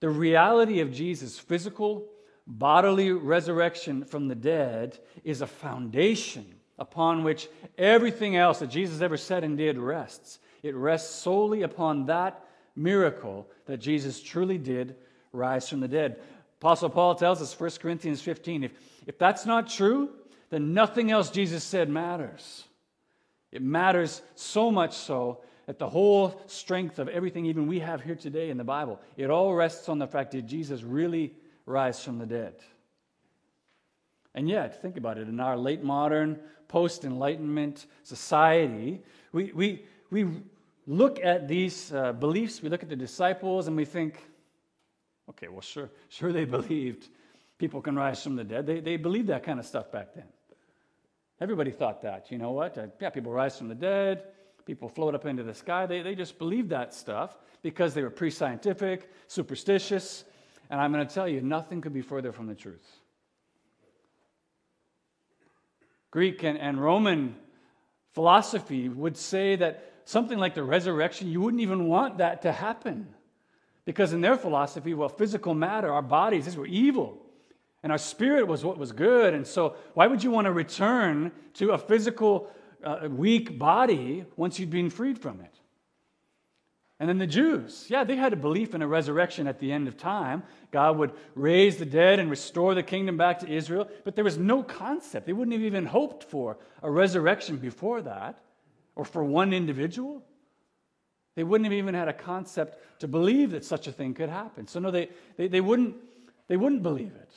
the 0.00 0.08
reality 0.08 0.80
of 0.80 0.92
Jesus' 0.92 1.38
physical, 1.38 2.06
bodily 2.46 3.12
resurrection 3.12 4.04
from 4.04 4.28
the 4.28 4.34
dead 4.34 4.98
is 5.24 5.40
a 5.40 5.46
foundation 5.46 6.54
upon 6.78 7.24
which 7.24 7.48
everything 7.76 8.36
else 8.36 8.60
that 8.60 8.68
Jesus 8.68 9.00
ever 9.00 9.16
said 9.16 9.44
and 9.44 9.58
did 9.58 9.76
rests. 9.76 10.38
It 10.62 10.74
rests 10.74 11.14
solely 11.14 11.62
upon 11.62 12.06
that 12.06 12.44
miracle 12.76 13.48
that 13.66 13.78
Jesus 13.78 14.22
truly 14.22 14.58
did 14.58 14.94
rise 15.32 15.68
from 15.68 15.80
the 15.80 15.88
dead. 15.88 16.20
Apostle 16.60 16.90
Paul 16.90 17.14
tells 17.14 17.42
us, 17.42 17.58
1 17.58 17.70
Corinthians 17.80 18.20
15, 18.20 18.64
if, 18.64 18.72
if 19.06 19.18
that's 19.18 19.46
not 19.46 19.68
true, 19.68 20.10
then 20.50 20.72
nothing 20.72 21.10
else 21.10 21.30
Jesus 21.30 21.64
said 21.64 21.88
matters. 21.88 22.64
It 23.50 23.62
matters 23.62 24.22
so 24.34 24.70
much 24.70 24.94
so 24.94 25.40
that 25.68 25.78
the 25.78 25.88
whole 25.88 26.40
strength 26.46 26.98
of 26.98 27.08
everything, 27.08 27.44
even 27.44 27.66
we 27.66 27.78
have 27.78 28.00
here 28.00 28.14
today 28.14 28.48
in 28.48 28.56
the 28.56 28.64
Bible, 28.64 28.98
it 29.18 29.28
all 29.28 29.52
rests 29.52 29.90
on 29.90 29.98
the 29.98 30.06
fact 30.06 30.30
that 30.30 30.46
Jesus 30.46 30.82
really 30.82 31.34
rise 31.66 32.02
from 32.02 32.16
the 32.16 32.24
dead. 32.24 32.54
And 34.34 34.48
yet, 34.48 34.80
think 34.80 34.96
about 34.96 35.18
it, 35.18 35.28
in 35.28 35.38
our 35.40 35.58
late 35.58 35.84
modern, 35.84 36.40
post 36.68 37.04
Enlightenment 37.04 37.84
society, 38.02 39.02
we, 39.32 39.52
we, 39.52 39.84
we 40.10 40.40
look 40.86 41.22
at 41.22 41.48
these 41.48 41.92
uh, 41.92 42.14
beliefs, 42.14 42.62
we 42.62 42.70
look 42.70 42.82
at 42.82 42.88
the 42.88 42.96
disciples, 42.96 43.68
and 43.68 43.76
we 43.76 43.84
think, 43.84 44.18
okay, 45.28 45.48
well, 45.48 45.60
sure, 45.60 45.90
sure 46.08 46.32
they 46.32 46.46
believed 46.46 47.08
people 47.58 47.82
can 47.82 47.94
rise 47.94 48.22
from 48.22 48.36
the 48.36 48.44
dead. 48.44 48.64
They, 48.64 48.80
they 48.80 48.96
believed 48.96 49.28
that 49.28 49.42
kind 49.42 49.60
of 49.60 49.66
stuff 49.66 49.92
back 49.92 50.14
then. 50.14 50.24
Everybody 51.42 51.72
thought 51.72 52.00
that. 52.00 52.32
You 52.32 52.38
know 52.38 52.52
what? 52.52 52.78
Uh, 52.78 52.86
yeah, 53.02 53.10
people 53.10 53.32
rise 53.32 53.58
from 53.58 53.68
the 53.68 53.74
dead, 53.74 54.22
people 54.68 54.90
float 54.90 55.14
up 55.14 55.24
into 55.24 55.42
the 55.42 55.54
sky. 55.54 55.86
They, 55.86 56.02
they 56.02 56.14
just 56.14 56.38
believed 56.38 56.68
that 56.68 56.92
stuff 56.92 57.34
because 57.62 57.94
they 57.94 58.02
were 58.02 58.10
pre 58.10 58.30
scientific, 58.30 59.10
superstitious. 59.26 60.24
And 60.68 60.78
I'm 60.78 60.92
going 60.92 61.08
to 61.08 61.12
tell 61.12 61.26
you, 61.26 61.40
nothing 61.40 61.80
could 61.80 61.94
be 61.94 62.02
further 62.02 62.32
from 62.32 62.48
the 62.48 62.54
truth. 62.54 62.86
Greek 66.10 66.42
and, 66.42 66.58
and 66.58 66.78
Roman 66.78 67.34
philosophy 68.12 68.90
would 68.90 69.16
say 69.16 69.56
that 69.56 69.90
something 70.04 70.36
like 70.36 70.54
the 70.54 70.62
resurrection, 70.62 71.28
you 71.28 71.40
wouldn't 71.40 71.62
even 71.62 71.88
want 71.88 72.18
that 72.18 72.42
to 72.42 72.52
happen. 72.52 73.08
Because 73.86 74.12
in 74.12 74.20
their 74.20 74.36
philosophy, 74.36 74.92
well, 74.92 75.08
physical 75.08 75.54
matter, 75.54 75.90
our 75.90 76.02
bodies, 76.02 76.44
these 76.44 76.58
were 76.58 76.66
evil. 76.66 77.22
And 77.82 77.90
our 77.90 77.96
spirit 77.96 78.46
was 78.46 78.66
what 78.66 78.76
was 78.76 78.92
good. 78.92 79.32
And 79.32 79.46
so, 79.46 79.76
why 79.94 80.08
would 80.08 80.22
you 80.22 80.30
want 80.30 80.44
to 80.44 80.52
return 80.52 81.32
to 81.54 81.70
a 81.70 81.78
physical, 81.78 82.50
uh, 82.84 83.08
weak 83.10 83.58
body 83.58 84.24
once 84.36 84.58
you'd 84.58 84.70
been 84.70 84.90
freed 84.90 85.18
from 85.18 85.40
it? 85.40 85.54
And 87.00 87.08
then 87.08 87.18
the 87.18 87.28
Jews, 87.28 87.86
yeah, 87.88 88.02
they 88.02 88.16
had 88.16 88.32
a 88.32 88.36
belief 88.36 88.74
in 88.74 88.82
a 88.82 88.88
resurrection 88.88 89.46
at 89.46 89.60
the 89.60 89.70
end 89.70 89.86
of 89.86 89.96
time. 89.96 90.42
God 90.72 90.98
would 90.98 91.12
raise 91.36 91.76
the 91.76 91.86
dead 91.86 92.18
and 92.18 92.28
restore 92.28 92.74
the 92.74 92.82
kingdom 92.82 93.16
back 93.16 93.38
to 93.40 93.48
Israel, 93.48 93.88
but 94.04 94.16
there 94.16 94.24
was 94.24 94.36
no 94.36 94.64
concept. 94.64 95.26
They 95.26 95.32
wouldn't 95.32 95.52
have 95.52 95.62
even 95.62 95.86
hoped 95.86 96.24
for 96.24 96.58
a 96.82 96.90
resurrection 96.90 97.56
before 97.56 98.02
that 98.02 98.40
or 98.96 99.04
for 99.04 99.22
one 99.22 99.52
individual. 99.52 100.24
They 101.36 101.44
wouldn't 101.44 101.66
have 101.66 101.72
even 101.72 101.94
had 101.94 102.08
a 102.08 102.12
concept 102.12 103.00
to 103.00 103.06
believe 103.06 103.52
that 103.52 103.64
such 103.64 103.86
a 103.86 103.92
thing 103.92 104.12
could 104.12 104.28
happen. 104.28 104.66
So, 104.66 104.80
no, 104.80 104.90
they, 104.90 105.08
they, 105.36 105.46
they, 105.46 105.60
wouldn't, 105.60 105.94
they 106.48 106.56
wouldn't 106.56 106.82
believe 106.82 107.14
it. 107.14 107.30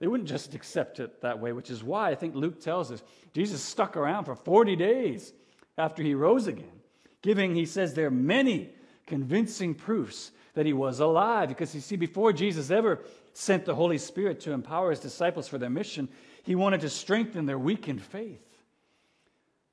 They 0.00 0.06
wouldn't 0.06 0.28
just 0.28 0.54
accept 0.54 1.00
it 1.00 1.22
that 1.22 1.40
way, 1.40 1.52
which 1.52 1.70
is 1.70 1.82
why 1.82 2.10
I 2.10 2.14
think 2.14 2.34
Luke 2.34 2.60
tells 2.60 2.92
us 2.92 3.02
Jesus 3.32 3.62
stuck 3.62 3.96
around 3.96 4.24
for 4.24 4.34
40 4.34 4.76
days 4.76 5.32
after 5.76 6.02
he 6.02 6.14
rose 6.14 6.46
again, 6.46 6.80
giving, 7.22 7.54
he 7.54 7.66
says, 7.66 7.94
there 7.94 8.10
many 8.10 8.70
convincing 9.06 9.74
proofs 9.74 10.30
that 10.54 10.66
he 10.66 10.72
was 10.72 11.00
alive. 11.00 11.48
Because 11.48 11.74
you 11.74 11.80
see, 11.80 11.96
before 11.96 12.32
Jesus 12.32 12.70
ever 12.70 13.00
sent 13.32 13.64
the 13.64 13.74
Holy 13.74 13.98
Spirit 13.98 14.40
to 14.40 14.52
empower 14.52 14.90
his 14.90 15.00
disciples 15.00 15.48
for 15.48 15.58
their 15.58 15.70
mission, 15.70 16.08
he 16.42 16.54
wanted 16.54 16.80
to 16.82 16.90
strengthen 16.90 17.46
their 17.46 17.58
weakened 17.58 18.02
faith. 18.02 18.42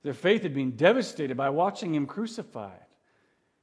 Their 0.04 0.14
faith 0.14 0.44
had 0.44 0.54
been 0.54 0.76
devastated 0.76 1.36
by 1.36 1.50
watching 1.50 1.96
him 1.96 2.06
crucified. 2.06 2.80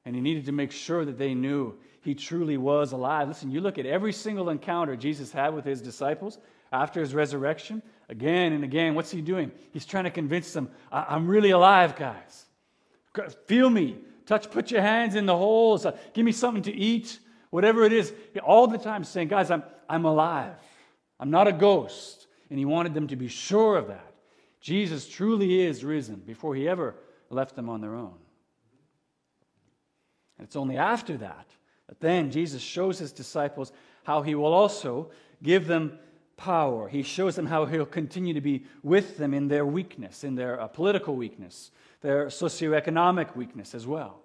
And 0.05 0.16
he 0.16 0.20
needed 0.20 0.46
to 0.46 0.53
make 0.53 0.72
sure 0.72 1.05
that 1.05 1.18
they 1.18 1.35
knew 1.35 1.79
he 2.03 2.15
truly 2.15 2.57
was 2.57 2.93
alive. 2.93 3.29
Listen, 3.29 3.51
you 3.51 3.61
look 3.61 3.79
at 3.79 3.87
every 3.87 4.12
single 4.12 4.51
encounter 4.51 4.97
Jesus 4.97 5.33
had 5.33 5.55
with 5.55 5.65
his 5.65 5.81
disciples 5.81 6.38
after 6.73 7.01
his 7.01 7.15
resurrection, 7.15 7.81
again 8.09 8.53
and 8.53 8.65
again, 8.65 8.95
what's 8.95 9.11
he 9.11 9.21
doing? 9.21 9.53
He's 9.73 9.87
trying 9.87 10.05
to 10.05 10.11
convince 10.11 10.53
them, 10.53 10.69
I'm 10.91 11.29
really 11.29 11.51
alive, 11.51 11.95
guys. 11.95 12.47
Feel 13.47 13.71
me. 13.71 13.99
Touch, 14.27 14.51
put 14.51 14.71
your 14.71 14.81
hands 14.81 15.15
in 15.15 15.27
the 15.27 15.37
holes. 15.37 15.87
Uh, 15.87 15.97
give 16.12 16.25
me 16.25 16.33
something 16.33 16.62
to 16.65 16.73
eat. 16.73 17.19
Whatever 17.51 17.85
it 17.85 17.93
is. 17.93 18.12
All 18.43 18.67
the 18.67 18.79
time 18.79 19.05
saying, 19.05 19.29
guys, 19.29 19.51
I'm, 19.51 19.62
I'm 19.88 20.05
alive. 20.05 20.55
I'm 21.21 21.31
not 21.31 21.47
a 21.47 21.53
ghost. 21.53 22.27
And 22.51 22.59
he 22.59 22.65
wanted 22.65 22.95
them 22.95 23.09
to 23.09 23.17
be 23.17 23.29
sure 23.29 23.77
of 23.77 23.88
that. 23.88 24.15
Jesus 24.61 25.09
truly 25.09 25.62
is 25.62 25.85
risen 25.85 26.17
before 26.17 26.55
he 26.55 26.69
ever 26.69 26.95
left 27.31 27.55
them 27.55 27.69
on 27.69 27.81
their 27.81 27.95
own. 27.95 28.15
And 30.38 30.47
it's 30.47 30.57
only 30.57 30.79
after 30.79 31.17
that 31.19 31.47
that 31.92 32.00
then 32.00 32.31
Jesus 32.31 32.62
shows 32.62 32.98
his 32.98 33.12
disciples 33.12 33.70
how 34.05 34.22
he 34.22 34.35
will 34.35 34.55
also 34.55 35.11
give 35.42 35.66
them 35.66 35.98
power. 36.38 36.88
He 36.88 37.02
shows 37.02 37.37
them 37.37 37.44
how 37.44 37.66
he'll 37.66 37.85
continue 37.85 38.33
to 38.33 38.40
be 38.40 38.64
with 38.83 39.18
them 39.18 39.35
in 39.35 39.48
their 39.48 39.66
weakness, 39.66 40.24
in 40.24 40.35
their 40.35 40.59
uh, 40.59 40.68
political 40.68 41.14
weakness, 41.14 41.70
their 42.00 42.28
socioeconomic 42.28 43.37
weakness 43.37 43.74
as 43.74 43.87
well. 43.87 44.20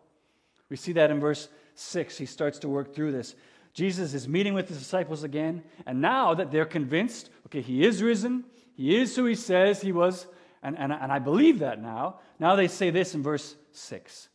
We 0.69 0.77
see 0.77 0.93
that 0.93 1.11
in 1.11 1.19
verse 1.19 1.49
6. 1.75 2.17
He 2.17 2.25
starts 2.25 2.57
to 2.59 2.69
work 2.69 2.95
through 2.95 3.11
this. 3.11 3.35
Jesus 3.73 4.13
is 4.13 4.29
meeting 4.29 4.53
with 4.53 4.69
his 4.69 4.79
disciples 4.79 5.23
again, 5.23 5.61
and 5.85 5.99
now 5.99 6.33
that 6.35 6.51
they're 6.51 6.63
convinced, 6.63 7.29
okay, 7.47 7.59
he 7.59 7.83
is 7.83 8.01
risen, 8.01 8.45
he 8.77 8.95
is 8.95 9.13
who 9.13 9.25
he 9.25 9.35
says 9.35 9.81
he 9.81 9.91
was, 9.91 10.25
and, 10.63 10.77
and, 10.77 10.93
and 10.93 11.11
I 11.11 11.19
believe 11.19 11.59
that 11.59 11.81
now. 11.81 12.21
Now 12.39 12.55
they 12.55 12.69
say 12.69 12.91
this 12.91 13.13
in 13.13 13.23
verse 13.23 13.57
6. 13.73 14.29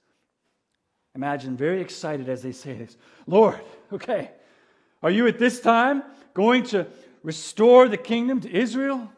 Imagine 1.15 1.57
very 1.57 1.81
excited 1.81 2.29
as 2.29 2.43
they 2.43 2.53
say 2.53 2.75
this 2.75 2.97
Lord, 3.27 3.61
okay, 3.93 4.31
are 5.03 5.11
you 5.11 5.27
at 5.27 5.39
this 5.39 5.61
time 5.61 6.03
going 6.35 6.65
to 6.65 6.87
restore 7.23 7.89
the 7.89 7.97
kingdom 7.97 8.41
to 8.41 8.51
Israel? 8.51 9.11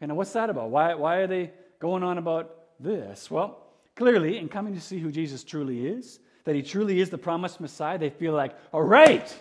And 0.00 0.16
what's 0.16 0.32
that 0.32 0.48
about? 0.48 0.70
Why, 0.70 0.94
why 0.94 1.16
are 1.16 1.26
they 1.26 1.50
going 1.78 2.02
on 2.02 2.18
about 2.18 2.54
this? 2.78 3.30
Well, 3.30 3.66
clearly, 3.96 4.38
in 4.38 4.48
coming 4.48 4.74
to 4.74 4.80
see 4.80 4.98
who 4.98 5.10
Jesus 5.10 5.42
truly 5.42 5.86
is, 5.86 6.20
that 6.44 6.54
he 6.54 6.62
truly 6.62 7.00
is 7.00 7.10
the 7.10 7.18
promised 7.18 7.60
Messiah, 7.60 7.98
they 7.98 8.10
feel 8.10 8.32
like, 8.32 8.56
all 8.72 8.82
right, 8.82 9.36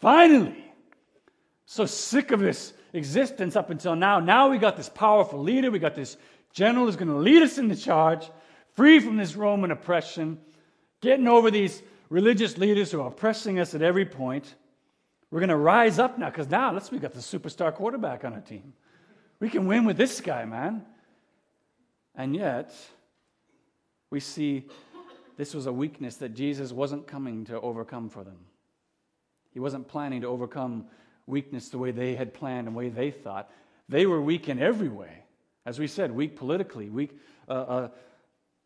finally. 0.00 0.64
So 1.66 1.86
sick 1.86 2.30
of 2.30 2.40
this 2.40 2.72
existence 2.92 3.56
up 3.56 3.70
until 3.70 3.94
now. 3.94 4.20
Now 4.20 4.48
we 4.48 4.58
got 4.58 4.76
this 4.76 4.88
powerful 4.88 5.40
leader, 5.42 5.70
we 5.70 5.78
got 5.78 5.94
this 5.94 6.16
general 6.52 6.86
who's 6.86 6.96
going 6.96 7.08
to 7.08 7.16
lead 7.16 7.42
us 7.42 7.58
in 7.58 7.68
the 7.68 7.76
charge, 7.76 8.30
free 8.74 9.00
from 9.00 9.16
this 9.16 9.36
Roman 9.36 9.70
oppression, 9.70 10.38
getting 11.00 11.28
over 11.28 11.50
these 11.50 11.82
religious 12.08 12.58
leaders 12.58 12.90
who 12.90 13.00
are 13.00 13.08
oppressing 13.08 13.58
us 13.58 13.74
at 13.74 13.82
every 13.82 14.04
point. 14.04 14.54
We're 15.30 15.40
going 15.40 15.48
to 15.50 15.56
rise 15.56 15.98
up 15.98 16.18
now 16.18 16.28
because 16.28 16.48
now 16.48 16.72
let's 16.72 16.90
we 16.90 16.98
got 16.98 17.12
the 17.12 17.20
superstar 17.20 17.72
quarterback 17.72 18.24
on 18.24 18.34
our 18.34 18.40
team. 18.40 18.72
We 19.38 19.48
can 19.48 19.66
win 19.66 19.84
with 19.84 19.96
this 19.96 20.20
guy, 20.20 20.44
man. 20.44 20.84
And 22.14 22.34
yet, 22.34 22.74
we 24.10 24.20
see 24.20 24.66
this 25.36 25.54
was 25.54 25.66
a 25.66 25.72
weakness 25.72 26.16
that 26.16 26.34
Jesus 26.34 26.72
wasn't 26.72 27.06
coming 27.06 27.44
to 27.46 27.60
overcome 27.60 28.10
for 28.10 28.24
them. 28.24 28.38
He 29.52 29.60
wasn't 29.60 29.88
planning 29.88 30.20
to 30.20 30.26
overcome 30.26 30.86
weakness 31.26 31.68
the 31.68 31.78
way 31.78 31.92
they 31.92 32.14
had 32.14 32.34
planned 32.34 32.66
and 32.66 32.74
the 32.74 32.78
way 32.78 32.88
they 32.88 33.10
thought. 33.10 33.50
They 33.88 34.06
were 34.06 34.20
weak 34.20 34.48
in 34.48 34.58
every 34.58 34.88
way. 34.88 35.24
As 35.64 35.78
we 35.78 35.86
said, 35.86 36.12
weak 36.12 36.36
politically, 36.36 36.90
weak 36.90 37.18
uh, 37.48 37.52
uh, 37.52 37.88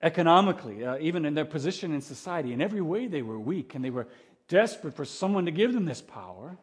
economically, 0.05 0.85
uh, 0.85 0.99
even 1.01 1.25
in 1.25 1.33
their 1.33 1.47
position 1.47 1.95
in 1.95 2.01
society. 2.03 2.53
In 2.53 2.61
every 2.61 2.83
way, 2.83 3.07
they 3.07 3.23
were 3.23 3.41
weak 3.41 3.75
and 3.75 3.83
they 3.83 3.91
were 3.91 4.07
desperate 4.49 4.95
for 4.95 5.07
someone 5.07 5.47
to 5.47 5.51
give 5.51 5.73
them 5.73 5.87
this 5.87 6.03
power. 6.03 6.57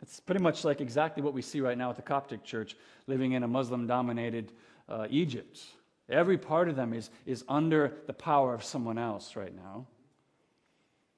It's 0.00 0.20
pretty 0.20 0.42
much 0.42 0.64
like 0.64 0.80
exactly 0.80 1.24
what 1.24 1.34
we 1.34 1.42
see 1.42 1.60
right 1.60 1.76
now 1.76 1.90
at 1.90 1.96
the 1.96 2.02
Coptic 2.02 2.44
Church 2.44 2.76
living 3.08 3.32
in 3.32 3.42
a 3.42 3.48
Muslim 3.48 3.88
dominated 3.88 4.52
uh, 4.88 5.08
Egypt. 5.10 5.60
Every 6.08 6.38
part 6.38 6.68
of 6.68 6.76
them 6.76 6.92
is, 6.92 7.10
is 7.26 7.42
under 7.48 7.94
the 8.06 8.12
power 8.12 8.54
of 8.54 8.62
someone 8.62 8.96
else 8.96 9.34
right 9.34 9.54
now. 9.54 9.86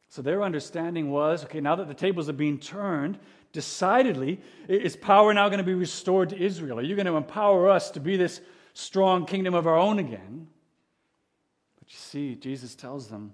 So 0.09 0.23
their 0.23 0.43
understanding 0.43 1.11
was 1.11 1.45
okay, 1.45 1.61
now 1.61 1.77
that 1.77 1.89
the 1.89 1.95
tables 1.95 2.31
are 2.31 2.33
being 2.33 2.59
turned, 2.59 3.19
decidedly, 3.53 4.41
is 4.67 4.97
power 4.97 5.35
now 5.35 5.49
going 5.51 5.59
to 5.59 5.65
be 5.65 5.75
restored 5.75 6.31
to 6.31 6.39
Israel? 6.39 6.79
Are 6.79 6.83
you 6.83 6.95
going 6.95 7.07
to 7.07 7.17
empower 7.17 7.69
us 7.69 7.91
to 7.91 8.01
be 8.01 8.17
this 8.17 8.41
strong 8.77 9.27
kingdom 9.27 9.55
of 9.55 9.67
our 9.67 9.77
own 9.77 9.99
again? 9.99 10.47
But 11.79 11.91
you 11.91 11.99
see, 11.99 12.35
Jesus 12.35 12.75
tells 12.75 13.09
them 13.09 13.33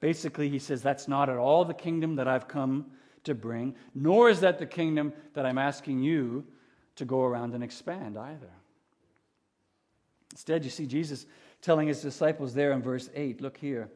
basically, 0.00 0.48
he 0.48 0.58
says, 0.58 0.82
that's 0.82 1.08
not 1.08 1.28
at 1.28 1.36
all 1.36 1.64
the 1.64 1.74
kingdom 1.74 2.16
that 2.16 2.28
I've 2.28 2.48
come 2.48 2.86
to 3.24 3.34
bring, 3.34 3.74
nor 3.94 4.30
is 4.30 4.40
that 4.40 4.58
the 4.58 4.66
kingdom 4.66 5.12
that 5.34 5.44
I'm 5.44 5.58
asking 5.58 6.02
you 6.02 6.44
to 6.96 7.04
go 7.04 7.22
around 7.22 7.54
and 7.54 7.62
expand 7.62 8.16
either. 8.16 8.50
Instead, 10.32 10.64
you 10.64 10.70
see 10.70 10.86
Jesus 10.86 11.26
telling 11.60 11.88
his 11.88 12.00
disciples 12.00 12.54
there 12.54 12.72
in 12.72 12.82
verse 12.82 13.10
8 13.14 13.40
look 13.40 13.56
here. 13.56 13.90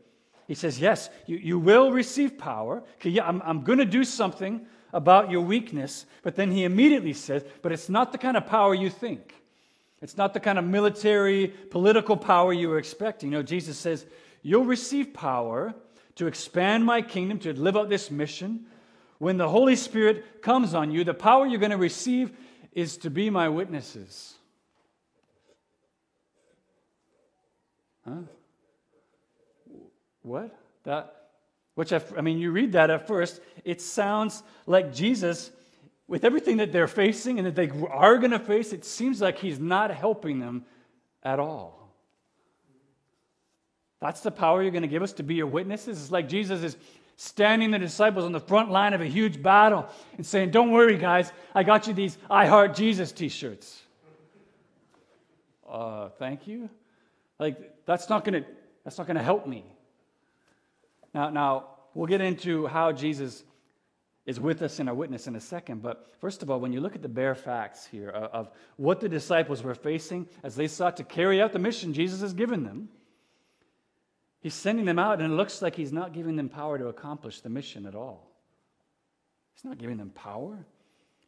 He 0.49 0.55
says, 0.55 0.81
Yes, 0.81 1.09
you, 1.27 1.37
you 1.37 1.59
will 1.59 1.92
receive 1.92 2.37
power. 2.37 2.83
Okay, 2.97 3.11
yeah, 3.11 3.27
I'm, 3.27 3.40
I'm 3.42 3.62
going 3.62 3.79
to 3.79 3.85
do 3.85 4.03
something 4.05 4.66
about 4.92 5.31
your 5.31 5.40
weakness, 5.40 6.07
but 6.23 6.35
then 6.35 6.51
he 6.51 6.64
immediately 6.64 7.12
says, 7.12 7.45
But 7.62 7.73
it's 7.73 7.88
not 7.88 8.12
the 8.12 8.18
kind 8.18 8.37
of 8.37 8.47
power 8.47 8.75
you 8.75 8.90
think. 8.90 9.35
It's 10.02 10.16
not 10.16 10.34
the 10.34 10.40
kind 10.40 10.58
of 10.58 10.64
military, 10.64 11.48
political 11.48 12.16
power 12.16 12.52
you 12.52 12.68
were 12.68 12.78
expecting. 12.78 13.30
You 13.30 13.38
know, 13.38 13.42
Jesus 13.42 13.78
says, 13.78 14.04
You'll 14.42 14.64
receive 14.64 15.14
power 15.14 15.72
to 16.16 16.26
expand 16.26 16.84
my 16.84 17.00
kingdom, 17.00 17.38
to 17.40 17.52
live 17.52 17.76
out 17.76 17.88
this 17.88 18.10
mission. 18.10 18.66
When 19.18 19.36
the 19.36 19.48
Holy 19.48 19.76
Spirit 19.76 20.42
comes 20.42 20.74
on 20.74 20.90
you, 20.90 21.04
the 21.04 21.14
power 21.14 21.46
you're 21.46 21.60
going 21.60 21.70
to 21.70 21.76
receive 21.76 22.32
is 22.72 22.96
to 22.98 23.10
be 23.10 23.30
my 23.30 23.48
witnesses. 23.48 24.34
Huh? 28.04 28.22
What? 30.22 30.58
That 30.82 31.22
which 31.74 31.92
I, 31.92 32.02
I 32.16 32.20
mean, 32.20 32.38
you 32.38 32.50
read 32.50 32.72
that 32.72 32.90
at 32.90 33.06
first, 33.06 33.40
it 33.64 33.80
sounds 33.80 34.42
like 34.66 34.92
Jesus, 34.92 35.50
with 36.12 36.25
everything 36.25 36.59
that 36.59 36.72
they're 36.72 36.87
facing 36.87 37.38
and 37.38 37.46
that 37.46 37.55
they 37.55 37.70
are 37.88 38.18
going 38.18 38.33
to 38.33 38.38
face, 38.38 38.75
it 38.75 38.85
seems 38.85 39.22
like 39.22 39.38
he's 39.38 39.59
not 39.59 39.90
helping 39.90 40.40
them 40.40 40.62
at 41.22 41.38
all. 41.38 41.90
That's 43.98 44.20
the 44.20 44.31
power 44.31 44.61
you're 44.62 44.72
going 44.72 44.83
to 44.83 44.88
give 44.88 45.03
us 45.03 45.14
to 45.14 45.22
be 45.22 45.37
your 45.37 45.46
witnesses. 45.46 45.98
It's 45.98 46.11
like 46.11 46.29
Jesus 46.29 46.62
is 46.62 46.77
standing 47.16 47.70
the 47.70 47.79
disciples 47.79 48.27
on 48.27 48.33
the 48.33 48.40
front 48.40 48.70
line 48.70 48.92
of 48.92 49.01
a 49.01 49.07
huge 49.07 49.42
battle 49.42 49.88
and 50.18 50.27
saying, 50.27 50.51
Don't 50.51 50.70
worry, 50.70 50.98
guys, 50.98 51.33
I 51.55 51.62
got 51.62 51.87
you 51.87 51.94
these 51.94 52.18
I 52.29 52.44
Heart 52.44 52.75
Jesus 52.75 53.11
t 53.11 53.31
shirts. 53.31 53.81
Uh, 55.66 56.11
thank 56.18 56.46
you. 56.46 56.68
Like, 57.38 57.87
that's 57.87 58.11
not 58.11 58.22
going 58.27 58.42
to 58.42 58.48
that's 58.85 58.98
not 58.98 59.07
going 59.07 59.16
to 59.16 59.22
help 59.22 59.46
me. 59.46 59.64
Now, 61.14 61.31
now, 61.31 61.68
we'll 61.94 62.07
get 62.07 62.20
into 62.20 62.66
how 62.66 62.92
Jesus 62.92 63.44
is 64.24 64.38
with 64.38 64.62
us 64.62 64.78
in 64.78 64.88
our 64.88 64.94
witness 64.94 65.26
in 65.26 65.35
a 65.35 65.40
second. 65.40 65.82
But 65.82 66.14
first 66.20 66.42
of 66.42 66.50
all, 66.50 66.61
when 66.61 66.72
you 66.72 66.80
look 66.80 66.94
at 66.94 67.02
the 67.02 67.08
bare 67.08 67.35
facts 67.35 67.87
here 67.87 68.08
of, 68.08 68.50
what 68.76 69.00
the 69.00 69.08
disciples 69.08 69.62
were 69.62 69.74
facing 69.74 70.28
as 70.42 70.54
they 70.54 70.68
sought 70.68 70.96
to 70.98 71.04
carry 71.04 71.42
out 71.42 71.52
the 71.52 71.58
mission 71.58 71.92
Jesus 71.92 72.20
has 72.20 72.32
given 72.32 72.62
them, 72.62 72.88
he's 74.40 74.54
sending 74.54 74.85
them 74.85 74.98
out, 74.98 75.20
and 75.20 75.32
it 75.32 75.37
looks 75.37 75.61
like 75.61 75.74
he's 75.74 75.92
not 75.92 76.12
giving 76.12 76.37
them 76.37 76.48
power 76.48 76.78
to 76.78 76.87
accomplish 76.87 77.40
the 77.40 77.48
mission 77.48 77.87
at 77.87 77.94
all. 77.94 78.30
He's 79.54 79.64
not 79.64 79.78
giving 79.78 79.96
them 79.96 80.11
power. 80.11 80.64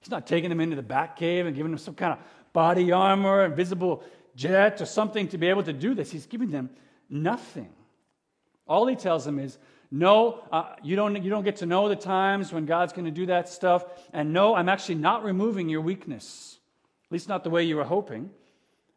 He's 0.01 0.11
not 0.11 0.27
taking 0.27 0.51
them 0.51 0.61
into 0.61 0.77
the 0.77 0.83
back 0.83 1.17
cave 1.17 1.47
and 1.47 1.57
giving 1.57 1.73
them 1.73 1.79
some 1.79 1.95
kind 1.95 2.13
of 2.13 2.19
body 2.53 2.93
armor, 2.93 3.45
invisible 3.45 4.05
jet, 4.37 4.81
or 4.81 4.87
something 4.87 5.29
to 5.29 5.39
be 5.39 5.49
able 5.49 5.63
to 5.65 5.73
do 5.73 5.95
this. 5.95 6.11
He's 6.11 6.27
giving 6.27 6.51
them 6.51 6.71
nothing. 7.11 7.71
All 8.67 8.87
he 8.87 8.97
tells 8.97 9.25
them 9.25 9.39
is, 9.39 9.59
no, 9.97 10.41
uh, 10.51 10.75
you, 10.83 10.97
don't, 10.97 11.23
you 11.23 11.31
don't 11.31 11.45
get 11.45 11.57
to 11.57 11.67
know 11.67 11.89
the 11.89 11.95
times 11.95 12.53
when 12.53 12.67
God's 12.67 12.93
going 12.93 13.05
to 13.05 13.13
do 13.13 13.27
that 13.27 13.49
stuff. 13.49 13.85
And 14.13 14.33
no, 14.33 14.57
I'm 14.57 14.69
actually 14.69 14.97
not 14.97 15.23
removing 15.23 15.69
your 15.69 15.83
weakness, 15.83 16.59
at 17.07 17.13
least 17.13 17.29
not 17.29 17.45
the 17.45 17.51
way 17.51 17.63
you 17.63 17.77
were 17.77 17.85
hoping. 17.85 18.29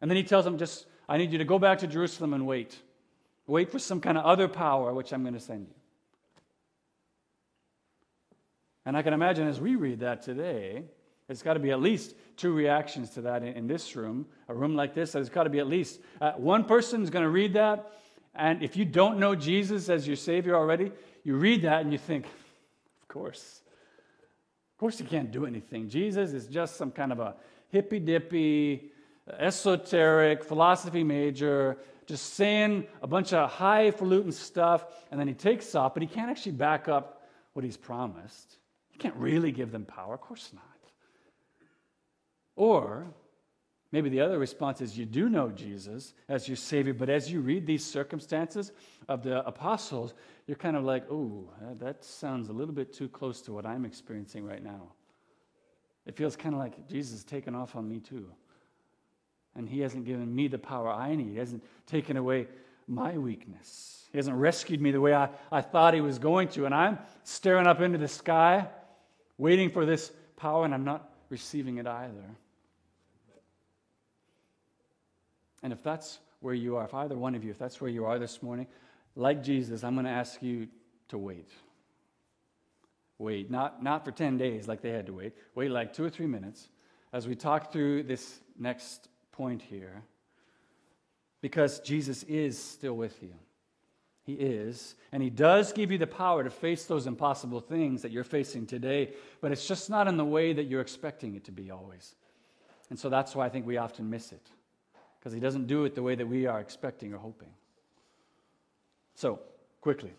And 0.00 0.10
then 0.10 0.16
he 0.16 0.24
tells 0.24 0.44
them, 0.44 0.58
just, 0.58 0.86
I 1.08 1.16
need 1.16 1.30
you 1.30 1.38
to 1.38 1.44
go 1.44 1.56
back 1.56 1.78
to 1.78 1.86
Jerusalem 1.86 2.34
and 2.34 2.48
wait. 2.48 2.76
Wait 3.46 3.70
for 3.70 3.78
some 3.78 4.00
kind 4.00 4.18
of 4.18 4.24
other 4.24 4.48
power, 4.48 4.92
which 4.92 5.12
I'm 5.12 5.22
going 5.22 5.34
to 5.34 5.40
send 5.40 5.68
you. 5.68 5.74
And 8.84 8.96
I 8.96 9.02
can 9.02 9.12
imagine 9.12 9.46
as 9.46 9.60
we 9.60 9.76
read 9.76 10.00
that 10.00 10.22
today, 10.22 10.82
there's 11.28 11.42
got 11.42 11.54
to 11.54 11.60
be 11.60 11.70
at 11.70 11.80
least 11.80 12.16
two 12.36 12.52
reactions 12.52 13.10
to 13.10 13.20
that 13.20 13.44
in, 13.44 13.52
in 13.54 13.66
this 13.68 13.94
room, 13.94 14.26
a 14.48 14.54
room 14.54 14.74
like 14.74 14.94
this. 14.94 15.12
There's 15.12 15.28
got 15.28 15.44
to 15.44 15.50
be 15.50 15.60
at 15.60 15.68
least 15.68 16.00
uh, 16.20 16.32
one 16.32 16.64
person 16.64 17.04
is 17.04 17.10
going 17.10 17.22
to 17.22 17.30
read 17.30 17.52
that 17.52 17.88
and 18.38 18.62
if 18.62 18.76
you 18.76 18.84
don't 18.84 19.18
know 19.18 19.34
Jesus 19.34 19.88
as 19.88 20.06
your 20.06 20.16
Savior 20.16 20.54
already, 20.54 20.92
you 21.24 21.36
read 21.36 21.62
that 21.62 21.82
and 21.82 21.92
you 21.92 21.98
think, 21.98 22.24
of 22.24 23.08
course. 23.08 23.62
Of 24.74 24.78
course, 24.78 25.00
you 25.00 25.06
can't 25.06 25.32
do 25.32 25.44
anything. 25.44 25.88
Jesus 25.88 26.32
is 26.32 26.46
just 26.46 26.76
some 26.76 26.92
kind 26.92 27.10
of 27.10 27.18
a 27.18 27.34
hippy 27.68 27.98
dippy, 27.98 28.92
esoteric 29.38 30.44
philosophy 30.44 31.02
major, 31.02 31.76
just 32.06 32.34
saying 32.34 32.86
a 33.02 33.06
bunch 33.06 33.32
of 33.32 33.50
highfalutin 33.50 34.32
stuff, 34.32 34.86
and 35.10 35.20
then 35.20 35.28
he 35.28 35.34
takes 35.34 35.74
off, 35.74 35.92
but 35.94 36.02
he 36.02 36.08
can't 36.08 36.30
actually 36.30 36.52
back 36.52 36.88
up 36.88 37.28
what 37.52 37.64
he's 37.64 37.76
promised. 37.76 38.56
He 38.88 38.98
can't 38.98 39.16
really 39.16 39.52
give 39.52 39.72
them 39.72 39.84
power. 39.84 40.14
Of 40.14 40.20
course 40.20 40.50
not. 40.54 40.62
Or 42.56 43.08
Maybe 43.90 44.10
the 44.10 44.20
other 44.20 44.38
response 44.38 44.82
is 44.82 44.98
you 44.98 45.06
do 45.06 45.30
know 45.30 45.48
Jesus 45.50 46.12
as 46.28 46.46
your 46.46 46.58
Savior, 46.58 46.92
but 46.92 47.08
as 47.08 47.30
you 47.30 47.40
read 47.40 47.66
these 47.66 47.84
circumstances 47.84 48.70
of 49.08 49.22
the 49.22 49.46
apostles, 49.46 50.12
you're 50.46 50.58
kind 50.58 50.76
of 50.76 50.84
like, 50.84 51.10
oh, 51.10 51.48
that 51.78 52.04
sounds 52.04 52.50
a 52.50 52.52
little 52.52 52.74
bit 52.74 52.92
too 52.92 53.08
close 53.08 53.40
to 53.42 53.52
what 53.52 53.64
I'm 53.64 53.86
experiencing 53.86 54.44
right 54.44 54.62
now. 54.62 54.92
It 56.04 56.16
feels 56.16 56.36
kind 56.36 56.54
of 56.54 56.60
like 56.60 56.86
Jesus 56.86 57.18
is 57.18 57.24
taken 57.24 57.54
off 57.54 57.76
on 57.76 57.88
me 57.88 58.00
too. 58.00 58.26
And 59.54 59.66
He 59.66 59.80
hasn't 59.80 60.04
given 60.04 60.34
me 60.34 60.48
the 60.48 60.58
power 60.58 60.90
I 60.90 61.14
need, 61.14 61.32
He 61.32 61.38
hasn't 61.38 61.64
taken 61.86 62.18
away 62.18 62.46
my 62.86 63.16
weakness. 63.16 64.06
He 64.12 64.18
hasn't 64.18 64.36
rescued 64.36 64.80
me 64.80 64.90
the 64.90 65.00
way 65.00 65.14
I, 65.14 65.30
I 65.50 65.62
thought 65.62 65.94
He 65.94 66.00
was 66.02 66.18
going 66.18 66.48
to. 66.48 66.66
And 66.66 66.74
I'm 66.74 66.98
staring 67.24 67.66
up 67.66 67.80
into 67.80 67.98
the 67.98 68.08
sky, 68.08 68.68
waiting 69.38 69.70
for 69.70 69.86
this 69.86 70.10
power, 70.36 70.66
and 70.66 70.74
I'm 70.74 70.84
not 70.84 71.10
receiving 71.30 71.78
it 71.78 71.86
either. 71.86 72.24
And 75.62 75.72
if 75.72 75.82
that's 75.82 76.18
where 76.40 76.54
you 76.54 76.76
are, 76.76 76.84
if 76.84 76.94
either 76.94 77.16
one 77.16 77.34
of 77.34 77.44
you, 77.44 77.50
if 77.50 77.58
that's 77.58 77.80
where 77.80 77.90
you 77.90 78.04
are 78.04 78.18
this 78.18 78.42
morning, 78.42 78.66
like 79.16 79.42
Jesus, 79.42 79.82
I'm 79.82 79.94
going 79.94 80.06
to 80.06 80.10
ask 80.10 80.42
you 80.42 80.68
to 81.08 81.18
wait. 81.18 81.50
Wait, 83.18 83.50
not, 83.50 83.82
not 83.82 84.04
for 84.04 84.12
10 84.12 84.38
days 84.38 84.68
like 84.68 84.80
they 84.80 84.90
had 84.90 85.06
to 85.06 85.12
wait. 85.12 85.32
Wait 85.54 85.70
like 85.70 85.92
two 85.92 86.04
or 86.04 86.10
three 86.10 86.26
minutes 86.26 86.68
as 87.12 87.26
we 87.26 87.34
talk 87.34 87.72
through 87.72 88.04
this 88.04 88.40
next 88.58 89.08
point 89.32 89.60
here. 89.60 90.02
Because 91.40 91.80
Jesus 91.80 92.22
is 92.24 92.62
still 92.62 92.94
with 92.94 93.20
you. 93.22 93.34
He 94.22 94.34
is. 94.34 94.94
And 95.10 95.22
He 95.22 95.30
does 95.30 95.72
give 95.72 95.90
you 95.90 95.98
the 95.98 96.06
power 96.06 96.44
to 96.44 96.50
face 96.50 96.84
those 96.84 97.06
impossible 97.06 97.60
things 97.60 98.02
that 98.02 98.12
you're 98.12 98.24
facing 98.24 98.66
today, 98.66 99.14
but 99.40 99.50
it's 99.50 99.66
just 99.66 99.90
not 99.90 100.06
in 100.06 100.16
the 100.16 100.24
way 100.24 100.52
that 100.52 100.64
you're 100.64 100.80
expecting 100.80 101.34
it 101.34 101.44
to 101.44 101.52
be 101.52 101.70
always. 101.70 102.14
And 102.90 102.98
so 102.98 103.08
that's 103.08 103.34
why 103.34 103.46
I 103.46 103.48
think 103.48 103.66
we 103.66 103.78
often 103.78 104.08
miss 104.08 104.32
it 104.32 104.46
because 105.18 105.32
he 105.32 105.40
doesn't 105.40 105.66
do 105.66 105.84
it 105.84 105.94
the 105.94 106.02
way 106.02 106.14
that 106.14 106.26
we 106.26 106.46
are 106.46 106.60
expecting 106.60 107.12
or 107.12 107.18
hoping. 107.18 107.48
So, 109.14 109.40
quickly, 109.80 110.12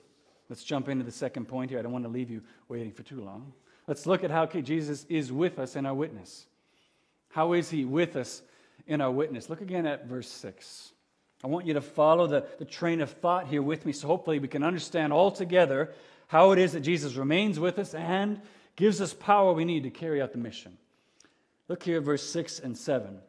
let's 0.49 0.63
jump 0.63 0.89
into 0.89 1.05
the 1.05 1.11
second 1.11 1.47
point 1.47 1.69
here. 1.69 1.79
I 1.79 1.81
don't 1.81 1.91
want 1.91 2.05
to 2.05 2.09
leave 2.09 2.29
you 2.29 2.41
waiting 2.67 2.91
for 2.91 3.03
too 3.03 3.21
long. 3.21 3.53
Let's 3.87 4.05
look 4.05 4.23
at 4.23 4.31
how 4.31 4.45
Jesus 4.45 5.05
is 5.09 5.31
with 5.31 5.57
us 5.57 5.75
in 5.75 5.85
our 5.85 5.93
witness. 5.93 6.45
How 7.29 7.53
is 7.53 7.69
he 7.69 7.85
with 7.85 8.15
us 8.15 8.41
in 8.87 9.01
our 9.01 9.11
witness? 9.11 9.49
Look 9.49 9.61
again 9.61 9.85
at 9.85 10.07
verse 10.07 10.27
6. 10.29 10.91
I 11.43 11.47
want 11.47 11.65
you 11.65 11.73
to 11.75 11.81
follow 11.81 12.27
the, 12.27 12.45
the 12.57 12.65
train 12.65 13.01
of 13.01 13.11
thought 13.11 13.47
here 13.47 13.61
with 13.61 13.85
me 13.85 13.93
so 13.93 14.07
hopefully 14.07 14.39
we 14.39 14.47
can 14.47 14.63
understand 14.63 15.13
all 15.13 15.31
together 15.31 15.93
how 16.27 16.51
it 16.51 16.59
is 16.59 16.73
that 16.73 16.81
Jesus 16.81 17.15
remains 17.15 17.59
with 17.59 17.79
us 17.79 17.93
and 17.93 18.41
gives 18.75 18.99
us 18.99 19.13
power 19.13 19.53
we 19.53 19.65
need 19.65 19.83
to 19.83 19.89
carry 19.89 20.21
out 20.21 20.33
the 20.33 20.37
mission. 20.37 20.77
Look 21.67 21.83
here 21.83 21.97
at 21.97 22.03
verse 22.03 22.27
6 22.29 22.59
and 22.59 22.77
7 22.77 23.19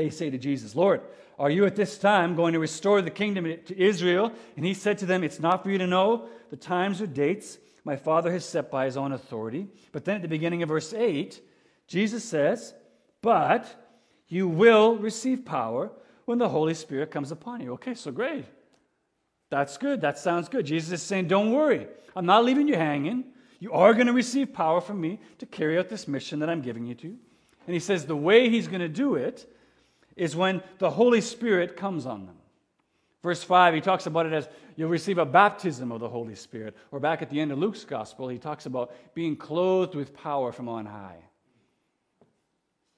they 0.00 0.10
say 0.10 0.30
to 0.30 0.38
Jesus, 0.38 0.74
Lord, 0.74 1.02
are 1.38 1.50
you 1.50 1.66
at 1.66 1.76
this 1.76 1.98
time 1.98 2.34
going 2.34 2.54
to 2.54 2.58
restore 2.58 3.02
the 3.02 3.10
kingdom 3.10 3.44
to 3.44 3.78
Israel? 3.78 4.32
And 4.56 4.64
he 4.64 4.72
said 4.72 4.96
to 4.98 5.06
them, 5.06 5.22
It's 5.22 5.40
not 5.40 5.62
for 5.62 5.70
you 5.70 5.76
to 5.76 5.86
know 5.86 6.28
the 6.48 6.56
times 6.56 7.02
or 7.02 7.06
dates 7.06 7.58
my 7.84 7.96
Father 7.96 8.32
has 8.32 8.44
set 8.44 8.70
by 8.70 8.86
his 8.86 8.96
own 8.96 9.12
authority. 9.12 9.68
But 9.92 10.04
then 10.04 10.16
at 10.16 10.22
the 10.22 10.28
beginning 10.28 10.62
of 10.62 10.70
verse 10.70 10.94
8, 10.94 11.40
Jesus 11.86 12.24
says, 12.24 12.72
But 13.20 13.92
you 14.28 14.48
will 14.48 14.96
receive 14.96 15.44
power 15.44 15.90
when 16.24 16.38
the 16.38 16.48
Holy 16.48 16.74
Spirit 16.74 17.10
comes 17.10 17.30
upon 17.30 17.60
you. 17.60 17.72
Okay, 17.74 17.94
so 17.94 18.10
great. 18.10 18.46
That's 19.50 19.76
good. 19.76 20.00
That 20.00 20.18
sounds 20.18 20.48
good. 20.48 20.64
Jesus 20.64 20.92
is 20.92 21.02
saying, 21.02 21.28
Don't 21.28 21.52
worry. 21.52 21.88
I'm 22.16 22.26
not 22.26 22.44
leaving 22.44 22.68
you 22.68 22.76
hanging. 22.76 23.24
You 23.58 23.72
are 23.72 23.92
going 23.92 24.06
to 24.06 24.14
receive 24.14 24.54
power 24.54 24.80
from 24.80 24.98
me 24.98 25.20
to 25.38 25.46
carry 25.46 25.78
out 25.78 25.90
this 25.90 26.08
mission 26.08 26.38
that 26.38 26.48
I'm 26.48 26.62
giving 26.62 26.86
you 26.86 26.94
to. 26.94 27.08
And 27.66 27.74
he 27.74 27.80
says, 27.80 28.06
The 28.06 28.16
way 28.16 28.48
he's 28.48 28.66
going 28.66 28.80
to 28.80 28.88
do 28.88 29.16
it 29.16 29.46
is 30.20 30.36
when 30.36 30.62
the 30.78 30.90
Holy 30.90 31.22
Spirit 31.22 31.78
comes 31.78 32.04
on 32.04 32.26
them. 32.26 32.36
Verse 33.22 33.42
5, 33.42 33.72
he 33.72 33.80
talks 33.80 34.04
about 34.04 34.26
it 34.26 34.34
as 34.34 34.50
you'll 34.76 34.90
receive 34.90 35.16
a 35.16 35.24
baptism 35.24 35.90
of 35.90 36.00
the 36.00 36.08
Holy 36.10 36.34
Spirit. 36.34 36.76
Or 36.90 37.00
back 37.00 37.22
at 37.22 37.30
the 37.30 37.40
end 37.40 37.52
of 37.52 37.58
Luke's 37.58 37.84
gospel, 37.84 38.28
he 38.28 38.36
talks 38.36 38.66
about 38.66 38.92
being 39.14 39.34
clothed 39.34 39.94
with 39.94 40.14
power 40.14 40.52
from 40.52 40.68
on 40.68 40.84
high. 40.84 41.16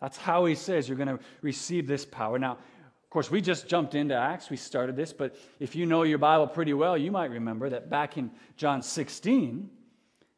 That's 0.01 0.17
how 0.17 0.47
he 0.47 0.57
says 0.57 0.89
you're 0.89 0.99
going 0.99 1.17
to 1.17 1.21
receive 1.43 1.87
this 1.87 2.05
power. 2.05 2.41
Now, 2.41 2.53
of 2.53 3.11
course, 3.11 3.31
we 3.31 3.41
just 3.41 3.69
jumped 3.69 3.95
into 3.95 4.17
Acts. 4.17 4.51
We 4.51 4.57
started 4.57 4.97
this, 4.97 5.13
but 5.13 5.37
if 5.61 5.77
you 5.77 5.87
know 5.87 6.03
your 6.03 6.19
Bible 6.19 6.49
pretty 6.49 6.75
well, 6.75 6.99
you 6.99 7.13
might 7.13 7.31
remember 7.31 7.71
that 7.71 7.89
back 7.89 8.19
in 8.19 8.33
John 8.57 8.83
16, 8.83 9.71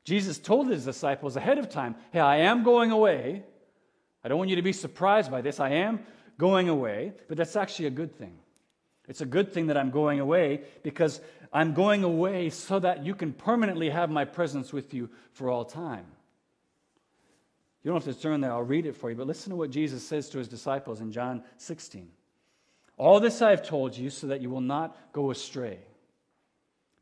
Jesus 0.05 0.39
told 0.39 0.69
his 0.69 0.85
disciples 0.85 1.37
ahead 1.37 1.57
of 1.57 1.71
time, 1.71 1.95
Hey, 2.13 2.21
I 2.21 2.37
am 2.39 2.63
going 2.63 2.91
away. 2.91 3.43
I 4.23 4.29
don't 4.29 4.37
want 4.37 4.51
you 4.51 4.57
to 4.57 4.63
be 4.63 4.75
surprised 4.75 5.31
by 5.31 5.41
this. 5.41 5.61
I 5.61 5.71
am 5.71 6.01
going 6.39 6.69
away, 6.69 7.13
but 7.29 7.37
that's 7.37 7.57
actually 7.57 7.87
a 7.87 7.91
good 7.91 8.17
thing. 8.17 8.39
It's 9.09 9.21
a 9.21 9.27
good 9.27 9.53
thing 9.53 9.67
that 9.67 9.77
I'm 9.77 9.91
going 9.91 10.21
away 10.21 10.63
because 10.83 11.21
I'm 11.53 11.75
going 11.75 12.05
away 12.05 12.51
so 12.51 12.79
that 12.79 13.05
you 13.05 13.15
can 13.15 13.33
permanently 13.33 13.91
have 13.91 14.11
my 14.11 14.25
presence 14.25 14.73
with 14.73 14.95
you 14.95 15.11
for 15.33 15.51
all 15.51 15.65
time. 15.65 16.07
You 17.83 17.91
don't 17.91 18.03
have 18.03 18.15
to 18.15 18.21
turn 18.21 18.41
there, 18.41 18.51
I'll 18.51 18.63
read 18.63 18.87
it 18.87 18.97
for 18.97 19.11
you, 19.11 19.17
but 19.17 19.27
listen 19.27 19.51
to 19.51 19.57
what 19.57 19.71
Jesus 19.71 20.07
says 20.07 20.31
to 20.31 20.39
his 20.39 20.49
disciples 20.49 21.03
in 21.03 21.13
John 21.13 21.43
16. 21.59 22.09
All 22.97 23.21
this 23.21 23.43
I 23.43 23.51
have 23.51 23.67
told 23.67 23.97
you 23.97 24.09
so 24.09 24.29
that 24.29 24.41
you 24.41 24.49
will 24.49 24.63
not 24.63 24.97
go 25.13 25.31
astray. 25.31 25.79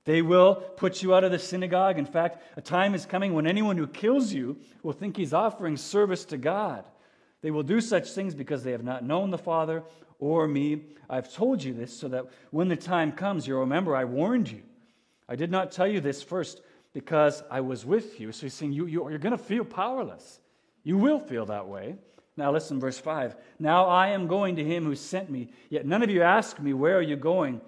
They 0.05 0.23
will 0.23 0.57
put 0.57 1.03
you 1.03 1.15
out 1.15 1.23
of 1.23 1.31
the 1.31 1.39
synagogue. 1.39 1.99
In 1.99 2.07
fact, 2.07 2.43
a 2.57 2.61
time 2.61 2.95
is 2.95 3.07
coming 3.07 3.35
when 3.35 3.47
anyone 3.47 3.77
who 3.77 3.87
kills 3.87 4.33
you 4.33 4.59
will 4.83 4.93
think 4.93 5.17
he's 5.17 5.33
offering 5.33 5.77
service 5.77 6.25
to 6.27 6.37
God. 6.37 6.85
They 7.43 7.51
will 7.51 7.63
do 7.63 7.81
such 7.81 8.11
things 8.11 8.35
because 8.35 8.63
they 8.63 8.73
have 8.73 8.85
not 8.85 9.05
known 9.05 9.31
the 9.31 9.39
Father 9.39 9.83
or 10.19 10.47
me. 10.49 10.83
I've 11.11 11.33
told 11.33 11.63
you 11.63 11.75
this 11.75 11.95
so 11.97 12.09
that 12.09 12.27
when 12.51 12.69
the 12.69 12.77
time 12.77 13.13
comes, 13.13 13.47
you'll 13.47 13.61
remember 13.61 13.95
I 13.95 14.05
warned 14.05 14.51
you. 14.51 14.63
I 15.29 15.37
did 15.37 15.51
not 15.51 15.73
tell 15.73 15.87
you 15.87 16.01
this 16.01 16.23
first 16.23 16.63
because 16.93 17.43
I 17.51 17.61
was 17.61 17.85
with 17.85 18.21
you. 18.21 18.33
So 18.33 18.43
he's 18.43 18.55
saying 18.55 18.73
you, 18.73 18.87
you, 18.87 19.09
you're 19.11 19.19
going 19.19 19.37
to 19.37 19.43
feel 19.43 19.65
powerless. 19.65 20.41
You 20.85 20.97
will 20.97 21.19
feel 21.19 21.47
that 21.47 21.67
way. 21.67 21.97
Now 22.37 22.53
listen, 22.53 22.81
verse 22.81 22.99
5. 22.99 23.37
Now 23.59 23.87
I 23.87 24.09
am 24.09 24.27
going 24.27 24.57
to 24.57 24.65
him 24.65 24.85
who 24.85 24.95
sent 24.95 25.31
me, 25.31 25.51
yet 25.69 25.85
none 25.85 26.03
of 26.03 26.11
you 26.11 26.23
ask 26.23 26.59
me, 26.61 26.73
Where 26.73 26.97
are 26.97 27.03
you 27.03 27.17
going? 27.17 27.61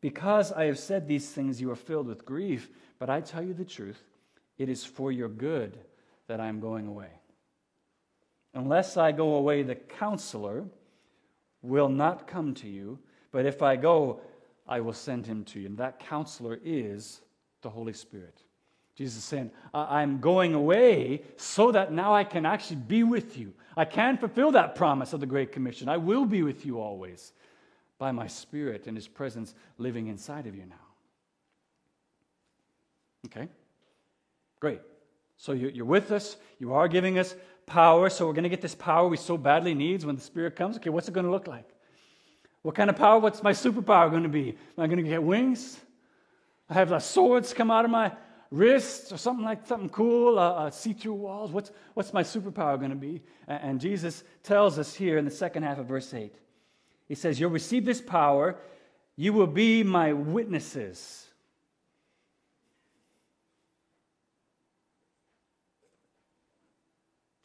Because 0.00 0.52
I 0.52 0.64
have 0.64 0.78
said 0.78 1.08
these 1.08 1.28
things, 1.30 1.60
you 1.60 1.70
are 1.70 1.76
filled 1.76 2.06
with 2.06 2.24
grief. 2.24 2.70
But 2.98 3.10
I 3.10 3.20
tell 3.20 3.42
you 3.42 3.54
the 3.54 3.64
truth, 3.64 4.00
it 4.56 4.68
is 4.68 4.84
for 4.84 5.12
your 5.12 5.28
good 5.28 5.78
that 6.26 6.40
I 6.40 6.46
am 6.46 6.60
going 6.60 6.86
away. 6.86 7.10
Unless 8.54 8.96
I 8.96 9.12
go 9.12 9.34
away, 9.34 9.62
the 9.62 9.74
counselor 9.74 10.64
will 11.62 11.88
not 11.88 12.26
come 12.26 12.54
to 12.54 12.68
you, 12.68 12.98
but 13.30 13.46
if 13.46 13.62
I 13.62 13.76
go, 13.76 14.20
I 14.66 14.80
will 14.80 14.92
send 14.92 15.26
him 15.26 15.44
to 15.44 15.60
you. 15.60 15.66
And 15.66 15.78
that 15.78 15.98
counselor 15.98 16.58
is 16.64 17.20
the 17.62 17.70
Holy 17.70 17.92
Spirit. 17.92 18.42
Jesus 18.94 19.18
is 19.18 19.24
saying, 19.24 19.50
I'm 19.72 20.18
going 20.18 20.54
away 20.54 21.22
so 21.36 21.70
that 21.72 21.92
now 21.92 22.14
I 22.14 22.24
can 22.24 22.44
actually 22.44 22.76
be 22.76 23.04
with 23.04 23.38
you. 23.38 23.54
I 23.76 23.84
can 23.84 24.18
fulfill 24.18 24.50
that 24.52 24.74
promise 24.74 25.12
of 25.12 25.20
the 25.20 25.26
Great 25.26 25.52
Commission. 25.52 25.88
I 25.88 25.98
will 25.98 26.24
be 26.24 26.42
with 26.42 26.66
you 26.66 26.80
always 26.80 27.32
by 27.98 28.10
my 28.10 28.26
Spirit 28.26 28.88
and 28.88 28.96
His 28.96 29.06
presence 29.06 29.54
living 29.78 30.08
inside 30.08 30.46
of 30.46 30.56
you 30.56 30.64
now. 30.66 30.74
Okay? 33.26 33.48
Great. 34.58 34.80
So 35.36 35.52
you're 35.52 35.84
with 35.84 36.10
us. 36.10 36.36
You 36.58 36.74
are 36.74 36.88
giving 36.88 37.20
us 37.20 37.36
power. 37.68 38.10
So 38.10 38.26
we're 38.26 38.32
going 38.32 38.42
to 38.44 38.48
get 38.48 38.60
this 38.60 38.74
power 38.74 39.06
we 39.08 39.16
so 39.16 39.36
badly 39.36 39.74
needs 39.74 40.04
when 40.04 40.16
the 40.16 40.22
Spirit 40.22 40.56
comes. 40.56 40.76
Okay, 40.76 40.90
what's 40.90 41.08
it 41.08 41.14
going 41.14 41.26
to 41.26 41.32
look 41.32 41.46
like? 41.46 41.68
What 42.62 42.74
kind 42.74 42.90
of 42.90 42.96
power? 42.96 43.18
What's 43.18 43.42
my 43.42 43.52
superpower 43.52 44.10
going 44.10 44.24
to 44.24 44.28
be? 44.28 44.50
Am 44.50 44.84
I 44.84 44.86
going 44.86 45.02
to 45.02 45.08
get 45.08 45.22
wings? 45.22 45.78
I 46.68 46.74
have 46.74 46.88
the 46.88 46.98
swords 46.98 47.54
come 47.54 47.70
out 47.70 47.84
of 47.84 47.90
my 47.90 48.12
wrists 48.50 49.12
or 49.12 49.16
something 49.16 49.44
like 49.44 49.66
something 49.66 49.88
cool, 49.90 50.38
uh, 50.38 50.52
uh, 50.52 50.70
see 50.70 50.92
through 50.92 51.14
walls? 51.14 51.50
What's, 51.52 51.70
what's 51.94 52.12
my 52.12 52.22
superpower 52.22 52.78
going 52.78 52.90
to 52.90 52.96
be? 52.96 53.22
And, 53.46 53.62
and 53.62 53.80
Jesus 53.80 54.24
tells 54.42 54.78
us 54.78 54.94
here 54.94 55.18
in 55.18 55.24
the 55.24 55.30
second 55.30 55.62
half 55.62 55.78
of 55.78 55.86
verse 55.86 56.12
8. 56.12 56.34
He 57.06 57.14
says, 57.14 57.38
You'll 57.38 57.50
receive 57.50 57.84
this 57.84 58.00
power, 58.00 58.56
you 59.16 59.32
will 59.32 59.46
be 59.46 59.82
my 59.82 60.12
witnesses. 60.12 61.27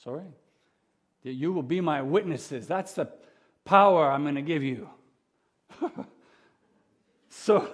Sorry? 0.04 0.26
You 1.24 1.54
will 1.54 1.64
be 1.64 1.80
my 1.80 2.02
witnesses. 2.02 2.68
That's 2.68 2.94
the 2.94 3.08
power 3.64 4.12
I'm 4.12 4.24
going 4.24 4.36
to 4.36 4.42
give 4.42 4.62
you. 4.62 4.90
so, 7.30 7.70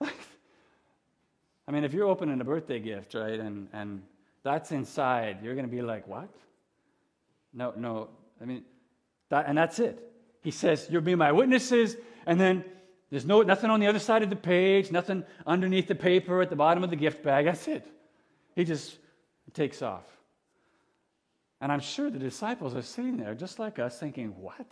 I 0.02 1.72
mean, 1.72 1.84
if 1.84 1.94
you're 1.94 2.08
opening 2.08 2.40
a 2.40 2.44
birthday 2.44 2.78
gift, 2.78 3.14
right, 3.14 3.40
and, 3.40 3.68
and 3.72 4.02
that's 4.42 4.72
inside, 4.72 5.38
you're 5.42 5.54
going 5.54 5.66
to 5.66 5.74
be 5.74 5.80
like, 5.80 6.06
what? 6.06 6.28
No, 7.54 7.72
no. 7.76 8.08
I 8.40 8.44
mean, 8.44 8.64
that, 9.30 9.46
and 9.48 9.56
that's 9.56 9.78
it. 9.78 10.06
He 10.42 10.50
says, 10.50 10.86
You'll 10.90 11.02
be 11.02 11.14
my 11.14 11.32
witnesses, 11.32 11.96
and 12.26 12.40
then 12.40 12.64
there's 13.10 13.24
no, 13.24 13.42
nothing 13.42 13.70
on 13.70 13.80
the 13.80 13.86
other 13.86 13.98
side 13.98 14.22
of 14.22 14.30
the 14.30 14.36
page, 14.36 14.90
nothing 14.90 15.24
underneath 15.46 15.88
the 15.88 15.94
paper 15.94 16.42
at 16.42 16.50
the 16.50 16.56
bottom 16.56 16.84
of 16.84 16.90
the 16.90 16.96
gift 16.96 17.22
bag. 17.22 17.46
That's 17.46 17.66
it. 17.68 17.86
He 18.54 18.64
just 18.64 18.98
takes 19.52 19.82
off. 19.82 20.04
And 21.60 21.70
I'm 21.70 21.80
sure 21.80 22.10
the 22.10 22.18
disciples 22.18 22.74
are 22.74 22.82
sitting 22.82 23.16
there 23.16 23.34
just 23.34 23.58
like 23.58 23.78
us 23.78 23.98
thinking, 23.98 24.28
What? 24.40 24.66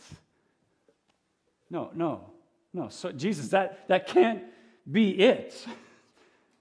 No, 1.71 1.91
no, 1.95 2.31
no. 2.73 2.89
So, 2.89 3.13
Jesus, 3.13 3.49
that, 3.49 3.87
that 3.89 4.07
can't 4.07 4.43
be 4.91 5.11
it. 5.11 5.67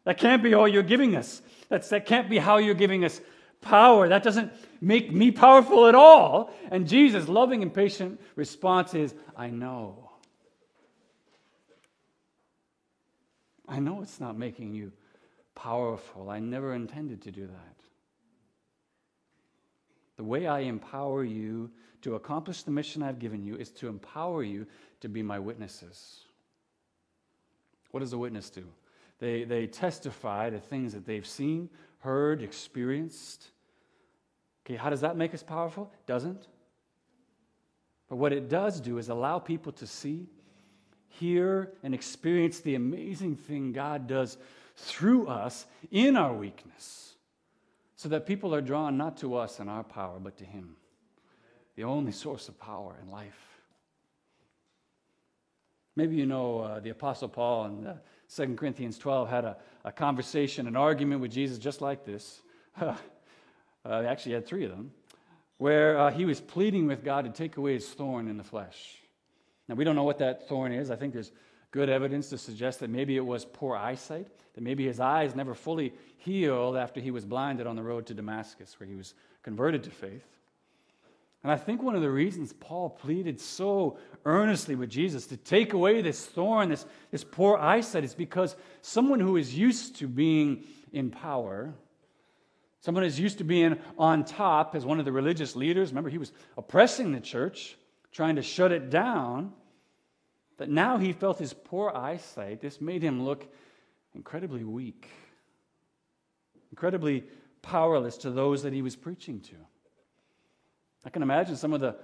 That 0.03 0.17
can't 0.17 0.41
be 0.41 0.53
all 0.53 0.69
you're 0.69 0.83
giving 0.83 1.17
us. 1.17 1.41
That's, 1.67 1.89
that 1.89 2.05
can't 2.05 2.29
be 2.29 2.37
how 2.37 2.59
you're 2.59 2.75
giving 2.75 3.03
us 3.03 3.19
power. 3.59 4.07
That 4.07 4.23
doesn't 4.23 4.53
make 4.79 5.11
me 5.11 5.31
powerful 5.31 5.85
at 5.87 5.95
all. 5.95 6.53
And 6.71 6.87
Jesus' 6.87 7.27
loving 7.27 7.61
and 7.61 7.73
patient 7.73 8.21
response 8.37 8.93
is, 8.93 9.13
I 9.35 9.49
know. 9.49 10.11
I 13.67 13.79
know 13.79 14.01
it's 14.01 14.21
not 14.21 14.37
making 14.37 14.73
you 14.73 14.93
powerful. 15.55 16.29
I 16.29 16.39
never 16.39 16.73
intended 16.73 17.23
to 17.23 17.31
do 17.31 17.47
that. 17.47 17.76
The 20.17 20.23
way 20.23 20.47
I 20.47 20.59
empower 20.61 21.23
you 21.23 21.69
to 22.01 22.15
accomplish 22.15 22.63
the 22.63 22.71
mission 22.71 23.01
I've 23.03 23.19
given 23.19 23.43
you 23.43 23.55
is 23.55 23.69
to 23.71 23.87
empower 23.87 24.43
you 24.43 24.67
to 25.01 25.09
be 25.09 25.23
my 25.23 25.39
witnesses. 25.39 26.21
What 27.91 28.01
does 28.01 28.13
a 28.13 28.17
witness 28.17 28.49
do? 28.49 28.65
They, 29.19 29.43
they 29.43 29.67
testify 29.67 30.49
to 30.49 30.59
things 30.59 30.93
that 30.93 31.05
they've 31.05 31.25
seen, 31.25 31.69
heard, 31.99 32.41
experienced. 32.41 33.47
Okay, 34.65 34.75
how 34.75 34.89
does 34.89 35.01
that 35.01 35.17
make 35.17 35.33
us 35.33 35.43
powerful? 35.43 35.91
Doesn't. 36.05 36.47
But 38.09 38.17
what 38.17 38.33
it 38.33 38.49
does 38.49 38.79
do 38.79 38.97
is 38.97 39.09
allow 39.09 39.39
people 39.39 39.71
to 39.73 39.87
see, 39.87 40.27
hear, 41.09 41.73
and 41.83 41.93
experience 41.93 42.59
the 42.59 42.75
amazing 42.75 43.35
thing 43.35 43.71
God 43.71 44.07
does 44.07 44.37
through 44.75 45.27
us 45.27 45.65
in 45.91 46.15
our 46.15 46.33
weakness, 46.33 47.15
so 47.97 48.09
that 48.09 48.27
people 48.27 48.53
are 48.53 48.61
drawn 48.61 48.95
not 48.95 49.17
to 49.17 49.35
us 49.35 49.59
and 49.59 49.69
our 49.69 49.83
power, 49.83 50.19
but 50.19 50.37
to 50.37 50.45
Him, 50.45 50.77
the 51.75 51.83
only 51.83 52.11
source 52.11 52.47
of 52.47 52.57
power 52.59 52.95
and 53.01 53.11
life. 53.11 53.57
Maybe 55.95 56.15
you 56.15 56.27
know 56.27 56.59
uh, 56.59 56.79
the 56.79 56.91
Apostle 56.91 57.27
Paul 57.27 57.65
and 57.65 57.99
2 58.33 58.55
Corinthians 58.55 58.99
12 58.99 59.29
had 59.29 59.45
a, 59.45 59.57
a 59.83 59.91
conversation, 59.91 60.67
an 60.67 60.75
argument 60.75 61.21
with 61.21 61.31
Jesus 61.31 61.57
just 61.57 61.81
like 61.81 62.05
this. 62.05 62.41
uh, 62.79 62.93
actually, 63.83 64.33
had 64.33 64.45
three 64.45 64.63
of 64.63 64.69
them, 64.69 64.91
where 65.57 65.97
uh, 65.97 66.11
he 66.11 66.25
was 66.25 66.39
pleading 66.39 66.85
with 66.85 67.03
God 67.03 67.25
to 67.25 67.31
take 67.31 67.57
away 67.57 67.73
his 67.73 67.89
thorn 67.89 68.27
in 68.27 68.37
the 68.37 68.43
flesh. 68.43 68.97
Now, 69.67 69.73
we 69.73 69.83
don't 69.83 69.95
know 69.95 70.03
what 70.03 70.19
that 70.19 70.47
thorn 70.47 70.71
is. 70.71 70.91
I 70.91 70.95
think 70.97 71.13
there's 71.13 71.31
good 71.71 71.89
evidence 71.89 72.29
to 72.29 72.37
suggest 72.37 72.79
that 72.79 72.89
maybe 72.89 73.17
it 73.17 73.25
was 73.25 73.45
poor 73.45 73.75
eyesight, 73.75 74.27
that 74.53 74.61
maybe 74.61 74.85
his 74.85 74.99
eyes 74.99 75.35
never 75.35 75.53
fully 75.53 75.93
healed 76.17 76.75
after 76.75 76.99
he 76.99 77.11
was 77.11 77.25
blinded 77.25 77.67
on 77.67 77.75
the 77.75 77.83
road 77.83 78.05
to 78.07 78.13
Damascus, 78.13 78.79
where 78.79 78.87
he 78.87 78.95
was 78.95 79.13
converted 79.43 79.83
to 79.83 79.89
faith. 79.89 80.25
And 81.43 81.51
I 81.51 81.55
think 81.55 81.81
one 81.81 81.95
of 81.95 82.01
the 82.01 82.09
reasons 82.09 82.51
Paul 82.53 82.89
pleaded 82.89 83.39
so 83.39 83.97
earnestly 84.25 84.75
with 84.75 84.89
Jesus 84.89 85.27
to 85.27 85.37
take 85.37 85.73
away 85.73 86.01
this 86.01 86.25
thorn, 86.25 86.69
this, 86.69 86.85
this 87.11 87.23
poor 87.23 87.57
eyesight, 87.57 88.03
is 88.03 88.15
because 88.15 88.55
someone 88.81 89.19
who 89.19 89.37
is 89.37 89.57
used 89.57 89.97
to 89.97 90.07
being 90.07 90.63
in 90.91 91.11
power, 91.11 91.73
someone 92.81 93.03
who 93.03 93.07
is 93.07 93.19
used 93.19 93.37
to 93.37 93.43
being 93.43 93.77
on 93.97 94.25
top 94.25 94.75
as 94.75 94.85
one 94.85 94.99
of 94.99 95.05
the 95.05 95.11
religious 95.11 95.55
leaders, 95.55 95.89
remember, 95.89 96.09
he 96.09 96.17
was 96.17 96.31
oppressing 96.57 97.11
the 97.11 97.19
church, 97.19 97.77
trying 98.11 98.35
to 98.35 98.41
shut 98.41 98.71
it 98.71 98.89
down. 98.89 99.53
But 100.57 100.69
now 100.69 100.97
he 100.97 101.13
felt 101.13 101.37
his 101.37 101.53
poor 101.53 101.91
eyesight. 101.91 102.61
This 102.61 102.81
made 102.81 103.03
him 103.03 103.23
look 103.23 103.47
incredibly 104.15 104.63
weak, 104.63 105.07
incredibly 106.71 107.23
powerless 107.61 108.17
to 108.17 108.31
those 108.31 108.63
that 108.63 108.73
he 108.73 108.81
was 108.81 108.95
preaching 108.95 109.39
to. 109.41 109.55
I 111.05 111.09
can 111.09 111.21
imagine 111.21 111.55
some 111.55 111.73
of 111.73 111.79
the 111.79 111.95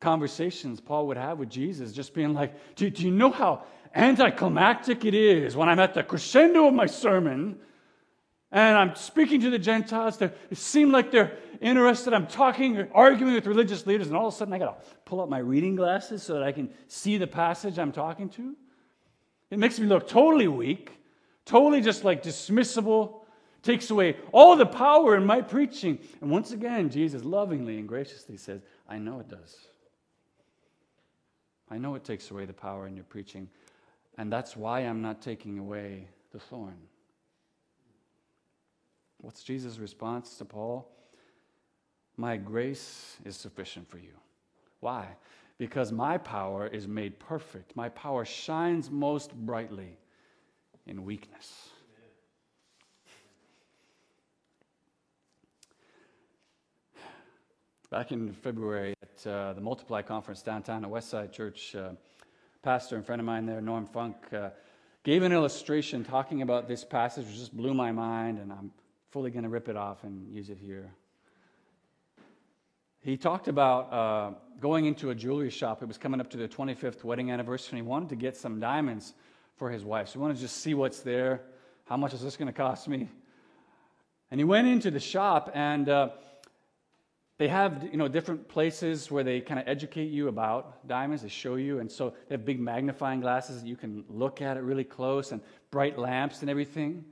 conversations 0.00 0.80
Paul 0.80 1.06
would 1.08 1.16
have 1.16 1.38
with 1.38 1.48
Jesus 1.48 1.92
just 1.92 2.14
being 2.14 2.34
like, 2.34 2.76
Do, 2.76 2.90
do 2.90 3.02
you 3.02 3.10
know 3.10 3.30
how 3.30 3.64
anticlimactic 3.94 5.04
it 5.04 5.14
is 5.14 5.56
when 5.56 5.68
I'm 5.68 5.80
at 5.80 5.94
the 5.94 6.02
crescendo 6.02 6.68
of 6.68 6.74
my 6.74 6.86
sermon 6.86 7.58
and 8.52 8.78
I'm 8.78 8.94
speaking 8.94 9.40
to 9.40 9.50
the 9.50 9.58
Gentiles? 9.58 10.18
They 10.18 10.30
seem 10.52 10.92
like 10.92 11.10
they're 11.10 11.36
interested. 11.60 12.12
I'm 12.12 12.26
talking, 12.26 12.88
arguing 12.92 13.34
with 13.34 13.46
religious 13.46 13.86
leaders, 13.86 14.08
and 14.08 14.16
all 14.16 14.28
of 14.28 14.34
a 14.34 14.36
sudden 14.36 14.54
I 14.54 14.58
got 14.58 14.82
to 14.82 14.96
pull 15.04 15.20
up 15.20 15.28
my 15.28 15.38
reading 15.38 15.76
glasses 15.76 16.22
so 16.22 16.34
that 16.34 16.42
I 16.42 16.52
can 16.52 16.70
see 16.86 17.18
the 17.18 17.26
passage 17.26 17.78
I'm 17.78 17.92
talking 17.92 18.28
to. 18.30 18.56
It 19.50 19.58
makes 19.58 19.78
me 19.78 19.86
look 19.86 20.08
totally 20.08 20.48
weak, 20.48 20.92
totally 21.44 21.80
just 21.80 22.04
like 22.04 22.22
dismissible 22.22 23.20
takes 23.62 23.90
away 23.90 24.16
all 24.32 24.56
the 24.56 24.66
power 24.66 25.16
in 25.16 25.26
my 25.26 25.42
preaching. 25.42 25.98
And 26.20 26.30
once 26.30 26.52
again, 26.52 26.90
Jesus 26.90 27.24
lovingly 27.24 27.78
and 27.78 27.88
graciously 27.88 28.36
says, 28.36 28.62
I 28.88 28.98
know 28.98 29.20
it 29.20 29.28
does. 29.28 29.56
I 31.70 31.78
know 31.78 31.94
it 31.94 32.04
takes 32.04 32.30
away 32.30 32.46
the 32.46 32.52
power 32.52 32.86
in 32.86 32.94
your 32.94 33.04
preaching, 33.04 33.48
and 34.16 34.32
that's 34.32 34.56
why 34.56 34.80
I'm 34.80 35.02
not 35.02 35.20
taking 35.20 35.58
away 35.58 36.08
the 36.32 36.38
thorn. 36.38 36.76
What's 39.18 39.42
Jesus' 39.42 39.78
response 39.78 40.36
to 40.38 40.44
Paul? 40.44 40.90
My 42.18 42.36
grace 42.36 43.16
is 43.24 43.36
sufficient 43.36 43.88
for 43.88 43.98
you. 43.98 44.10
Why? 44.80 45.06
Because 45.56 45.92
my 45.92 46.18
power 46.18 46.66
is 46.66 46.88
made 46.88 47.20
perfect. 47.20 47.76
My 47.76 47.88
power 47.90 48.24
shines 48.24 48.90
most 48.90 49.32
brightly 49.32 49.96
in 50.88 51.04
weakness. 51.04 51.68
Back 57.88 58.10
in 58.10 58.32
February 58.32 58.94
at 59.00 59.26
uh, 59.26 59.52
the 59.52 59.60
Multiply 59.60 60.02
Conference 60.02 60.42
downtown 60.42 60.84
at 60.84 60.90
Westside 60.90 61.30
Church, 61.30 61.76
uh, 61.76 61.90
pastor 62.62 62.96
and 62.96 63.06
friend 63.06 63.20
of 63.20 63.26
mine 63.26 63.46
there, 63.46 63.60
Norm 63.60 63.86
Funk, 63.86 64.16
uh, 64.32 64.50
gave 65.04 65.22
an 65.22 65.32
illustration 65.32 66.04
talking 66.04 66.42
about 66.42 66.66
this 66.66 66.84
passage, 66.84 67.26
which 67.26 67.36
just 67.36 67.56
blew 67.56 67.74
my 67.74 67.92
mind, 67.92 68.38
and 68.40 68.52
I'm 68.52 68.72
fully 69.10 69.30
going 69.30 69.44
to 69.44 69.48
rip 69.48 69.68
it 69.68 69.76
off 69.76 70.02
and 70.02 70.28
use 70.28 70.50
it 70.50 70.58
here. 70.60 70.90
He 73.00 73.16
talked 73.16 73.48
about 73.48 73.92
uh, 73.92 74.30
going 74.60 74.86
into 74.86 75.10
a 75.10 75.14
jewelry 75.14 75.50
shop. 75.50 75.82
It 75.82 75.88
was 75.88 75.98
coming 75.98 76.20
up 76.20 76.30
to 76.30 76.36
their 76.36 76.48
25th 76.48 77.04
wedding 77.04 77.30
anniversary, 77.30 77.78
and 77.78 77.86
he 77.86 77.88
wanted 77.88 78.08
to 78.10 78.16
get 78.16 78.36
some 78.36 78.60
diamonds 78.60 79.14
for 79.56 79.70
his 79.70 79.84
wife. 79.84 80.08
So 80.08 80.14
he 80.14 80.18
wanted 80.18 80.34
to 80.34 80.40
just 80.40 80.58
see 80.58 80.74
what's 80.74 81.00
there. 81.00 81.42
How 81.84 81.96
much 81.96 82.12
is 82.12 82.22
this 82.22 82.36
going 82.36 82.48
to 82.48 82.52
cost 82.52 82.88
me? 82.88 83.08
And 84.30 84.40
he 84.40 84.44
went 84.44 84.68
into 84.68 84.90
the 84.90 85.00
shop, 85.00 85.50
and 85.54 85.88
uh, 85.88 86.08
they 87.38 87.48
have 87.48 87.88
you 87.90 87.96
know 87.96 88.08
different 88.08 88.48
places 88.48 89.10
where 89.10 89.24
they 89.24 89.40
kind 89.40 89.58
of 89.60 89.66
educate 89.66 90.10
you 90.10 90.28
about 90.28 90.86
diamonds 90.86 91.22
they 91.22 91.28
show 91.28 91.54
you 91.54 91.78
and 91.78 91.90
so 91.90 92.10
they 92.28 92.34
have 92.34 92.44
big 92.44 92.60
magnifying 92.60 93.20
glasses 93.20 93.62
that 93.62 93.68
you 93.68 93.76
can 93.76 94.04
look 94.08 94.42
at 94.42 94.56
it 94.56 94.60
really 94.60 94.84
close 94.84 95.32
and 95.32 95.40
bright 95.70 95.98
lamps 95.98 96.40
and 96.40 96.50
everything 96.50 97.04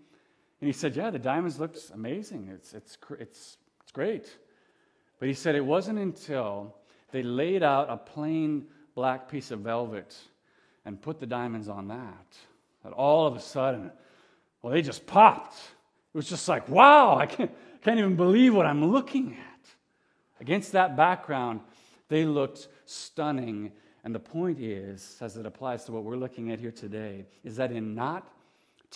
and 0.61 0.67
he 0.67 0.73
said 0.73 0.95
yeah 0.95 1.11
the 1.11 1.19
diamonds 1.19 1.59
look 1.59 1.77
amazing 1.95 2.51
it's, 2.53 2.75
it's, 2.75 2.99
it's, 3.19 3.57
it's 3.83 3.93
great 3.93 4.37
but 5.19 5.29
he 5.29 5.35
said 5.35 5.55
it 5.55 5.65
wasn't 5.65 5.99
until 5.99 6.75
they 7.13 7.23
laid 7.23 7.63
out 7.63 7.89
a 7.91 7.97
plain 7.97 8.67
black 8.95 9.29
piece 9.29 9.51
of 9.51 9.61
velvet 9.61 10.17
and 10.85 11.01
put 11.01 11.19
the 11.19 11.27
diamonds 11.27 11.69
on 11.69 11.89
that 11.89 12.37
that 12.85 12.93
all 12.93 13.27
of 13.27 13.37
a 13.37 13.41
sudden 13.41 13.91
well 14.63 14.73
they 14.73 14.83
just 14.83 15.07
popped 15.07 15.55
it 15.55 16.17
was 16.17 16.29
just 16.29 16.49
like 16.49 16.69
wow 16.69 17.17
i 17.17 17.27
can't, 17.27 17.51
can't 17.83 17.99
even 17.99 18.17
believe 18.17 18.55
what 18.55 18.67
i'm 18.67 18.93
looking 18.93 19.33
at 19.33 19.57
Against 20.41 20.73
that 20.73 20.97
background, 20.97 21.61
they 22.09 22.25
looked 22.25 22.69
stunning. 22.85 23.73
And 24.05 24.15
the 24.15 24.21
point 24.21 24.61
is, 24.61 25.17
as 25.21 25.37
it 25.37 25.47
applies 25.47 25.85
to 25.85 25.93
what 25.93 26.05
we're 26.05 26.17
looking 26.17 26.53
at 26.53 26.61
here 26.61 26.71
today, 26.71 27.27
is 27.43 27.57
that 27.57 27.73
in 27.73 27.95
not 27.95 28.29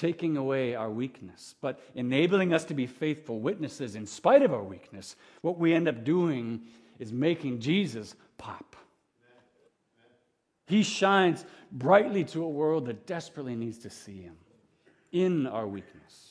taking 0.01 0.39
away 0.39 0.75
our 0.75 0.89
weakness, 0.89 1.55
but 1.61 1.79
enabling 1.95 2.55
us 2.55 2.65
to 2.65 2.73
be 2.73 2.87
faithful 2.87 3.39
witnesses 3.39 3.97
in 3.97 4.07
spite 4.07 4.41
of 4.41 4.51
our 4.51 4.65
weakness, 4.65 5.15
what 5.43 5.59
we 5.59 5.75
end 5.75 5.87
up 5.87 6.05
doing 6.05 6.63
is 6.99 7.13
making 7.13 7.61
Jesus 7.61 8.15
pop. 8.39 8.77
He 10.67 10.83
shines 10.83 11.45
brightly 11.71 12.25
to 12.25 12.43
a 12.43 12.49
world 12.49 12.87
that 12.87 13.07
desperately 13.07 13.55
needs 13.55 13.77
to 13.79 13.91
see 13.91 14.23
him 14.23 14.37
in 15.13 15.47
our 15.47 15.67
weakness. 15.67 16.31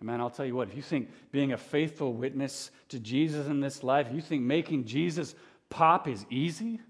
And 0.00 0.06
Man, 0.06 0.20
I'll 0.20 0.28
tell 0.28 0.44
you 0.44 0.54
what, 0.54 0.68
if 0.68 0.76
you 0.76 0.82
think 0.82 1.08
being 1.32 1.54
a 1.54 1.56
faithful 1.56 2.12
witness 2.12 2.72
to 2.90 2.98
Jesus 2.98 3.46
in 3.46 3.60
this 3.60 3.82
life, 3.82 4.08
you 4.12 4.20
think 4.20 4.42
making 4.42 4.84
Jesus 4.84 5.34
pop 5.70 6.08
is 6.08 6.26
easy, 6.28 6.80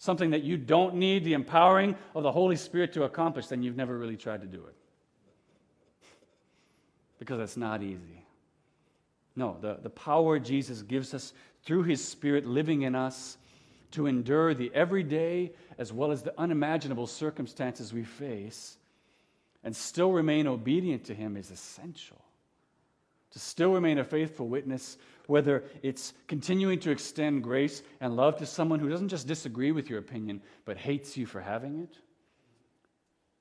something 0.00 0.30
that 0.30 0.42
you 0.42 0.56
don't 0.56 0.96
need 0.96 1.24
the 1.24 1.34
empowering 1.34 1.94
of 2.14 2.22
the 2.22 2.32
Holy 2.32 2.56
Spirit 2.56 2.94
to 2.94 3.04
accomplish, 3.04 3.46
then 3.46 3.62
you've 3.62 3.76
never 3.76 3.96
really 3.96 4.16
tried 4.16 4.40
to 4.40 4.46
do 4.46 4.64
it. 4.64 4.74
Because 7.18 7.38
it's 7.38 7.56
not 7.56 7.82
easy. 7.82 8.24
No, 9.36 9.58
the, 9.60 9.78
the 9.82 9.90
power 9.90 10.38
Jesus 10.38 10.80
gives 10.80 11.12
us 11.12 11.34
through 11.64 11.82
his 11.82 12.02
Spirit 12.02 12.46
living 12.46 12.82
in 12.82 12.94
us 12.94 13.36
to 13.90 14.06
endure 14.06 14.54
the 14.54 14.72
everyday 14.74 15.52
as 15.76 15.92
well 15.92 16.12
as 16.12 16.22
the 16.22 16.38
unimaginable 16.40 17.06
circumstances 17.06 17.92
we 17.92 18.02
face 18.02 18.78
and 19.62 19.76
still 19.76 20.12
remain 20.12 20.46
obedient 20.46 21.04
to 21.04 21.14
Him 21.14 21.36
is 21.36 21.50
essential. 21.50 22.20
To 23.32 23.38
still 23.38 23.72
remain 23.72 23.98
a 23.98 24.04
faithful 24.04 24.48
witness, 24.48 24.96
whether 25.30 25.62
it's 25.82 26.12
continuing 26.26 26.80
to 26.80 26.90
extend 26.90 27.44
grace 27.44 27.84
and 28.00 28.16
love 28.16 28.36
to 28.36 28.44
someone 28.44 28.80
who 28.80 28.88
doesn't 28.88 29.08
just 29.08 29.28
disagree 29.28 29.70
with 29.70 29.88
your 29.88 30.00
opinion, 30.00 30.42
but 30.64 30.76
hates 30.76 31.16
you 31.16 31.24
for 31.24 31.40
having 31.40 31.78
it. 31.78 31.96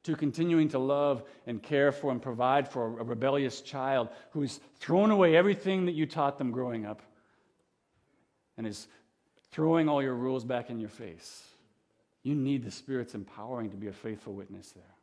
To 0.04 0.16
continuing 0.16 0.70
to 0.70 0.80
love 0.80 1.24
and 1.48 1.62
care 1.62 1.92
for 1.92 2.12
and 2.12 2.22
provide 2.22 2.68
for 2.68 3.00
a 3.00 3.04
rebellious 3.04 3.62
child 3.62 4.10
who's 4.32 4.60
thrown 4.76 5.10
away 5.10 5.36
everything 5.36 5.88
that 5.88 5.94
you 5.94 6.06
taught 6.06 6.38
them 6.38 6.52
growing 6.52 6.86
up 6.86 7.02
and 8.56 8.68
is 8.68 8.88
throwing 9.52 9.90
all 9.90 10.02
your 10.02 10.16
rules 10.16 10.46
back 10.46 10.70
in 10.70 10.80
your 10.80 10.90
face. 10.90 11.44
You 12.22 12.36
need 12.36 12.64
the 12.64 12.72
Spirit's 12.72 13.16
empowering 13.16 13.72
to 13.72 13.78
be 13.78 13.88
a 13.88 13.94
faithful 13.94 14.34
witness 14.34 14.72
there 14.72 14.96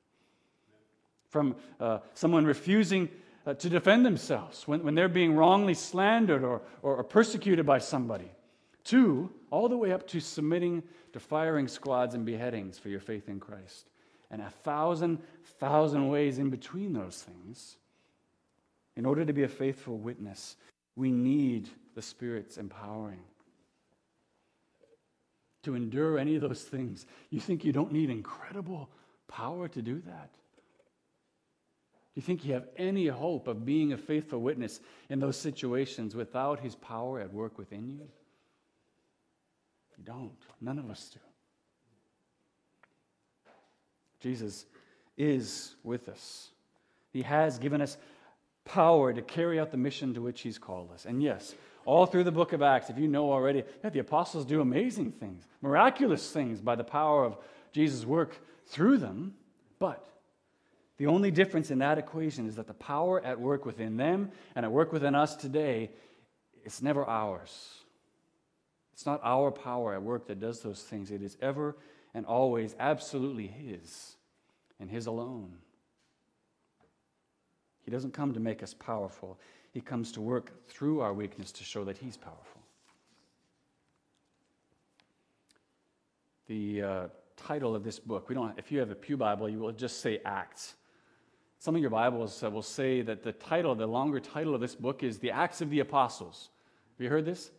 from 1.29 1.57
uh, 1.81 1.99
someone 2.14 2.46
refusing 2.46 3.09
uh, 3.46 3.54
to 3.54 3.68
defend 3.68 4.04
themselves 4.04 4.66
when, 4.66 4.82
when 4.82 4.94
they're 4.94 5.09
being 5.09 5.35
wrongly 5.35 5.74
slandered 5.74 6.42
or, 6.42 6.62
or, 6.82 6.96
or 6.96 7.04
persecuted 7.04 7.64
by 7.64 7.78
somebody, 7.78 8.30
to 8.85 9.30
all 9.50 9.68
the 9.68 9.76
way 9.76 9.92
up 9.92 10.06
to 10.09 10.20
submitting 10.20 10.82
to 11.12 11.20
firing 11.20 11.68
squads 11.68 12.14
and 12.14 12.26
beheadings 12.26 12.78
for 12.78 12.88
your 12.88 13.00
faith 13.00 13.28
in 13.28 13.40
Christ. 13.40 13.88
And 14.30 14.42
a 14.42 14.50
thousand, 14.50 15.22
thousand 15.61 16.09
ways 16.09 16.38
in 16.38 16.50
between 16.50 16.92
those 16.92 17.22
things. 17.22 17.76
In 18.96 19.06
order 19.06 19.24
to 19.24 19.32
be 19.32 19.44
a 19.44 19.48
faithful 19.48 19.98
witness, 19.98 20.56
we 20.96 21.11
need 21.11 21.68
the 21.94 22.02
Spirit's 22.02 22.59
empowering. 22.59 23.22
To 25.64 25.74
endure 25.74 26.18
any 26.18 26.37
of 26.37 26.42
those 26.42 26.62
things, 26.62 27.06
you 27.30 27.40
think 27.40 27.64
you 27.64 27.72
don't 27.72 27.92
need 27.92 28.11
incredible 28.11 28.88
power 29.28 29.68
to 29.68 29.82
do 29.82 30.00
that? 30.06 30.30
You 32.16 32.22
think 32.22 32.46
you 32.46 32.55
have 32.55 32.66
any 32.79 33.07
hope 33.07 33.46
of 33.46 33.66
being 33.66 33.92
a 33.92 33.98
faithful 33.98 34.40
witness 34.40 34.81
in 35.11 35.20
those 35.20 35.37
situations 35.37 36.16
without 36.16 36.61
His 36.61 36.74
power 36.74 37.20
at 37.20 37.33
work 37.33 37.59
within 37.59 37.87
you? 37.88 38.09
You 39.98 40.05
don't. 40.05 40.33
None 40.62 40.79
of 40.79 40.90
us 40.90 41.11
do. 41.12 41.20
Jesus 44.18 44.64
is 45.18 45.74
with 45.85 46.09
us. 46.09 46.48
He 47.12 47.20
has 47.20 47.59
given 47.59 47.83
us 47.83 47.98
power 48.64 49.12
to 49.12 49.20
carry 49.20 49.61
out 49.61 49.70
the 49.70 49.76
mission 49.76 50.14
to 50.14 50.22
which 50.22 50.40
He's 50.40 50.59
called 50.59 50.90
us. 50.92 51.05
And 51.05 51.22
yes, 51.22 51.55
all 51.85 52.07
through 52.07 52.24
the 52.24 52.33
book 52.33 52.55
of 52.55 52.62
Acts, 52.62 52.88
if 52.88 52.98
you 52.98 53.09
know 53.09 53.31
already, 53.31 53.62
yeah, 53.85 53.90
the 53.90 53.98
apostles 53.98 54.46
do 54.46 54.62
amazing 54.62 55.12
things, 55.12 55.44
miraculous 55.61 56.31
things 56.31 56.62
by 56.62 56.76
the 56.76 56.83
power 56.83 57.24
of 57.26 57.37
Jesus' 57.72 58.07
work 58.07 58.38
through 58.66 58.96
them. 58.96 59.35
But 59.79 60.02
the 60.98 61.06
only 61.06 61.30
difference 61.30 61.70
in 61.70 61.78
that 61.80 61.98
equation 61.98 62.46
is 62.46 62.56
that 62.56 62.66
the 62.66 62.74
power 62.74 63.20
at 63.20 63.38
work 63.38 63.66
within 63.66 63.96
them 63.96 64.30
and 64.54 64.64
at 64.64 64.72
work 64.72 64.92
within 64.92 65.14
us 65.14 65.37
today, 65.37 65.90
it's 66.64 66.80
never 66.80 67.04
ours. 67.04 67.80
It's 68.94 69.04
not 69.04 69.20
our 69.22 69.50
power 69.50 69.92
at 69.94 70.02
work 70.02 70.26
that 70.28 70.40
does 70.40 70.61
those 70.61 70.82
things. 70.82 71.11
It 71.11 71.22
is 71.22 71.37
ever 71.42 71.76
and 72.14 72.24
always 72.24 72.74
absolutely 72.78 73.46
His 73.46 74.16
and 74.80 74.90
His 74.90 75.06
alone. 75.06 75.52
He 77.85 77.90
doesn't 77.90 78.14
come 78.14 78.32
to 78.32 78.40
make 78.40 78.62
us 78.62 78.72
powerful, 78.72 79.38
He 79.72 79.82
comes 79.82 80.12
to 80.12 80.22
work 80.22 80.66
through 80.66 81.00
our 81.00 81.12
weakness 81.12 81.52
to 81.52 81.64
show 81.64 81.85
that 81.85 81.98
He's 81.98 82.16
powerful. 82.16 82.62
The 86.46 86.82
uh, 86.82 87.06
title 87.37 87.74
of 87.76 87.85
this 87.85 87.98
book, 87.98 88.30
we 88.30 88.35
don't, 88.35 88.59
if 88.59 88.72
you 88.72 88.78
have 88.78 88.90
a 88.90 88.94
Pew 88.94 89.18
Bible, 89.18 89.48
you 89.48 89.58
will 89.58 89.73
just 89.73 90.00
say 90.00 90.21
Acts. 90.25 90.75
Some 91.59 91.75
of 91.75 91.81
your 91.81 91.90
Bibles 91.90 92.42
uh, 92.42 92.50
will 92.50 92.63
say 92.63 93.02
that 93.02 93.23
the 93.23 93.33
title, 93.33 93.75
the 93.75 93.87
longer 93.87 94.21
title 94.21 94.54
of 94.54 94.61
this 94.61 94.75
book 94.75 95.02
is 95.02 95.19
The 95.19 95.31
Acts 95.31 95.61
of 95.61 95.71
the 95.71 95.81
Apostles. 95.81 96.50
Have 96.96 97.04
you 97.04 97.11
heard 97.11 97.25
this? 97.25 97.50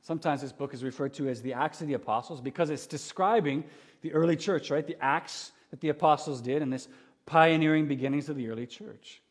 Sometimes 0.00 0.40
this 0.40 0.52
book 0.52 0.74
is 0.74 0.82
referred 0.82 1.14
to 1.14 1.28
as 1.28 1.42
the 1.42 1.52
Acts 1.52 1.80
of 1.80 1.86
the 1.86 1.94
Apostles 1.94 2.40
because 2.40 2.70
it's 2.70 2.86
describing 2.86 3.64
the 4.00 4.12
early 4.12 4.36
church, 4.36 4.70
right? 4.70 4.86
The 4.86 4.96
acts 5.00 5.52
that 5.70 5.80
the 5.80 5.90
apostles 5.90 6.40
did 6.40 6.60
and 6.60 6.72
this 6.72 6.88
pioneering 7.24 7.86
beginnings 7.86 8.28
of 8.28 8.36
the 8.36 8.48
early 8.48 8.66
church. 8.66 9.22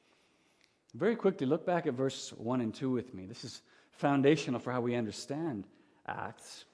Very 0.93 1.15
quickly, 1.15 1.45
look 1.45 1.65
back 1.65 1.87
at 1.87 1.93
verse 1.93 2.31
1 2.37 2.61
and 2.61 2.73
2 2.73 2.89
with 2.89 3.13
me. 3.13 3.25
This 3.25 3.43
is 3.43 3.61
foundational 3.91 4.59
for 4.59 4.71
how 4.71 4.81
we 4.81 4.95
understand 4.95 5.65
Acts. 6.07 6.65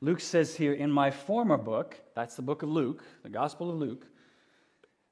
Luke 0.00 0.20
says 0.20 0.54
here, 0.54 0.72
In 0.72 0.90
my 0.90 1.10
former 1.10 1.58
book, 1.58 2.00
that's 2.14 2.36
the 2.36 2.42
book 2.42 2.62
of 2.62 2.70
Luke, 2.70 3.04
the 3.22 3.28
Gospel 3.28 3.70
of 3.70 3.76
Luke, 3.76 4.06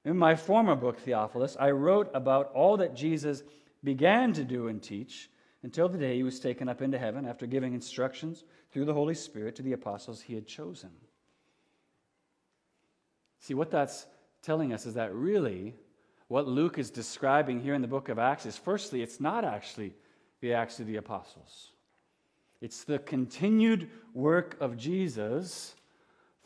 in 0.04 0.16
my 0.16 0.34
former 0.34 0.74
book, 0.74 0.98
Theophilus, 0.98 1.56
I 1.58 1.70
wrote 1.70 2.10
about 2.14 2.50
all 2.52 2.76
that 2.78 2.94
Jesus 2.94 3.42
began 3.84 4.32
to 4.34 4.44
do 4.44 4.68
and 4.68 4.82
teach 4.82 5.30
until 5.62 5.88
the 5.88 5.98
day 5.98 6.16
he 6.16 6.22
was 6.22 6.40
taken 6.40 6.68
up 6.68 6.82
into 6.82 6.98
heaven 6.98 7.26
after 7.26 7.46
giving 7.46 7.74
instructions 7.74 8.44
through 8.70 8.84
the 8.84 8.94
Holy 8.94 9.14
Spirit 9.14 9.56
to 9.56 9.62
the 9.62 9.72
apostles 9.72 10.20
he 10.20 10.34
had 10.34 10.46
chosen. 10.46 10.90
See, 13.40 13.54
what 13.54 13.70
that's 13.70 14.06
telling 14.42 14.72
us 14.72 14.86
is 14.86 14.94
that 14.94 15.14
really 15.14 15.74
what 16.28 16.46
Luke 16.46 16.78
is 16.78 16.90
describing 16.90 17.60
here 17.60 17.74
in 17.74 17.82
the 17.82 17.88
book 17.88 18.08
of 18.08 18.18
Acts 18.18 18.46
is 18.46 18.56
firstly, 18.56 19.02
it's 19.02 19.20
not 19.20 19.44
actually 19.44 19.94
the 20.40 20.52
Acts 20.52 20.78
of 20.78 20.86
the 20.86 20.96
Apostles, 20.96 21.72
it's 22.60 22.84
the 22.84 22.98
continued 22.98 23.90
work 24.14 24.56
of 24.60 24.76
Jesus 24.76 25.74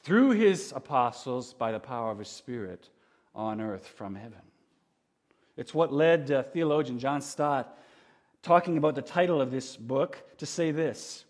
through 0.02 0.30
his 0.30 0.72
apostles 0.74 1.54
by 1.54 1.72
the 1.72 1.80
power 1.80 2.10
of 2.10 2.18
his 2.18 2.28
Spirit 2.28 2.88
on 3.34 3.60
earth 3.60 3.86
from 3.86 4.14
heaven. 4.14 4.40
It's 5.56 5.74
what 5.74 5.92
led 5.92 6.30
uh, 6.30 6.42
theologian 6.42 6.98
John 6.98 7.20
Stott, 7.20 7.78
talking 8.42 8.78
about 8.78 8.94
the 8.94 9.02
title 9.02 9.40
of 9.40 9.50
this 9.50 9.76
book, 9.76 10.22
to 10.38 10.46
say 10.46 10.70
this. 10.70 11.24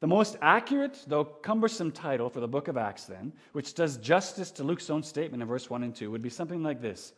The 0.00 0.06
most 0.06 0.36
accurate, 0.42 1.04
though 1.06 1.24
cumbersome 1.24 1.90
title 1.90 2.28
for 2.28 2.40
the 2.40 2.48
book 2.48 2.68
of 2.68 2.76
Acts, 2.76 3.04
then, 3.04 3.32
which 3.52 3.74
does 3.74 3.96
justice 3.96 4.50
to 4.52 4.64
Luke's 4.64 4.90
own 4.90 5.02
statement 5.02 5.42
in 5.42 5.48
verse 5.48 5.70
1 5.70 5.82
and 5.82 5.94
2, 5.94 6.10
would 6.10 6.22
be 6.22 6.28
something 6.28 6.62
like 6.62 6.80
this 6.80 7.12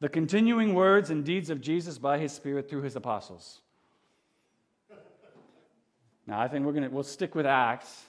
The 0.00 0.08
continuing 0.08 0.74
words 0.74 1.10
and 1.10 1.24
deeds 1.24 1.50
of 1.50 1.60
Jesus 1.60 1.98
by 1.98 2.18
his 2.18 2.32
Spirit 2.32 2.68
through 2.68 2.82
his 2.82 2.96
apostles. 2.96 3.60
Now, 6.26 6.40
I 6.40 6.48
think 6.48 6.64
we're 6.64 6.72
going 6.72 6.84
to, 6.84 6.90
we'll 6.90 7.02
stick 7.02 7.34
with 7.34 7.46
Acts 7.46 8.04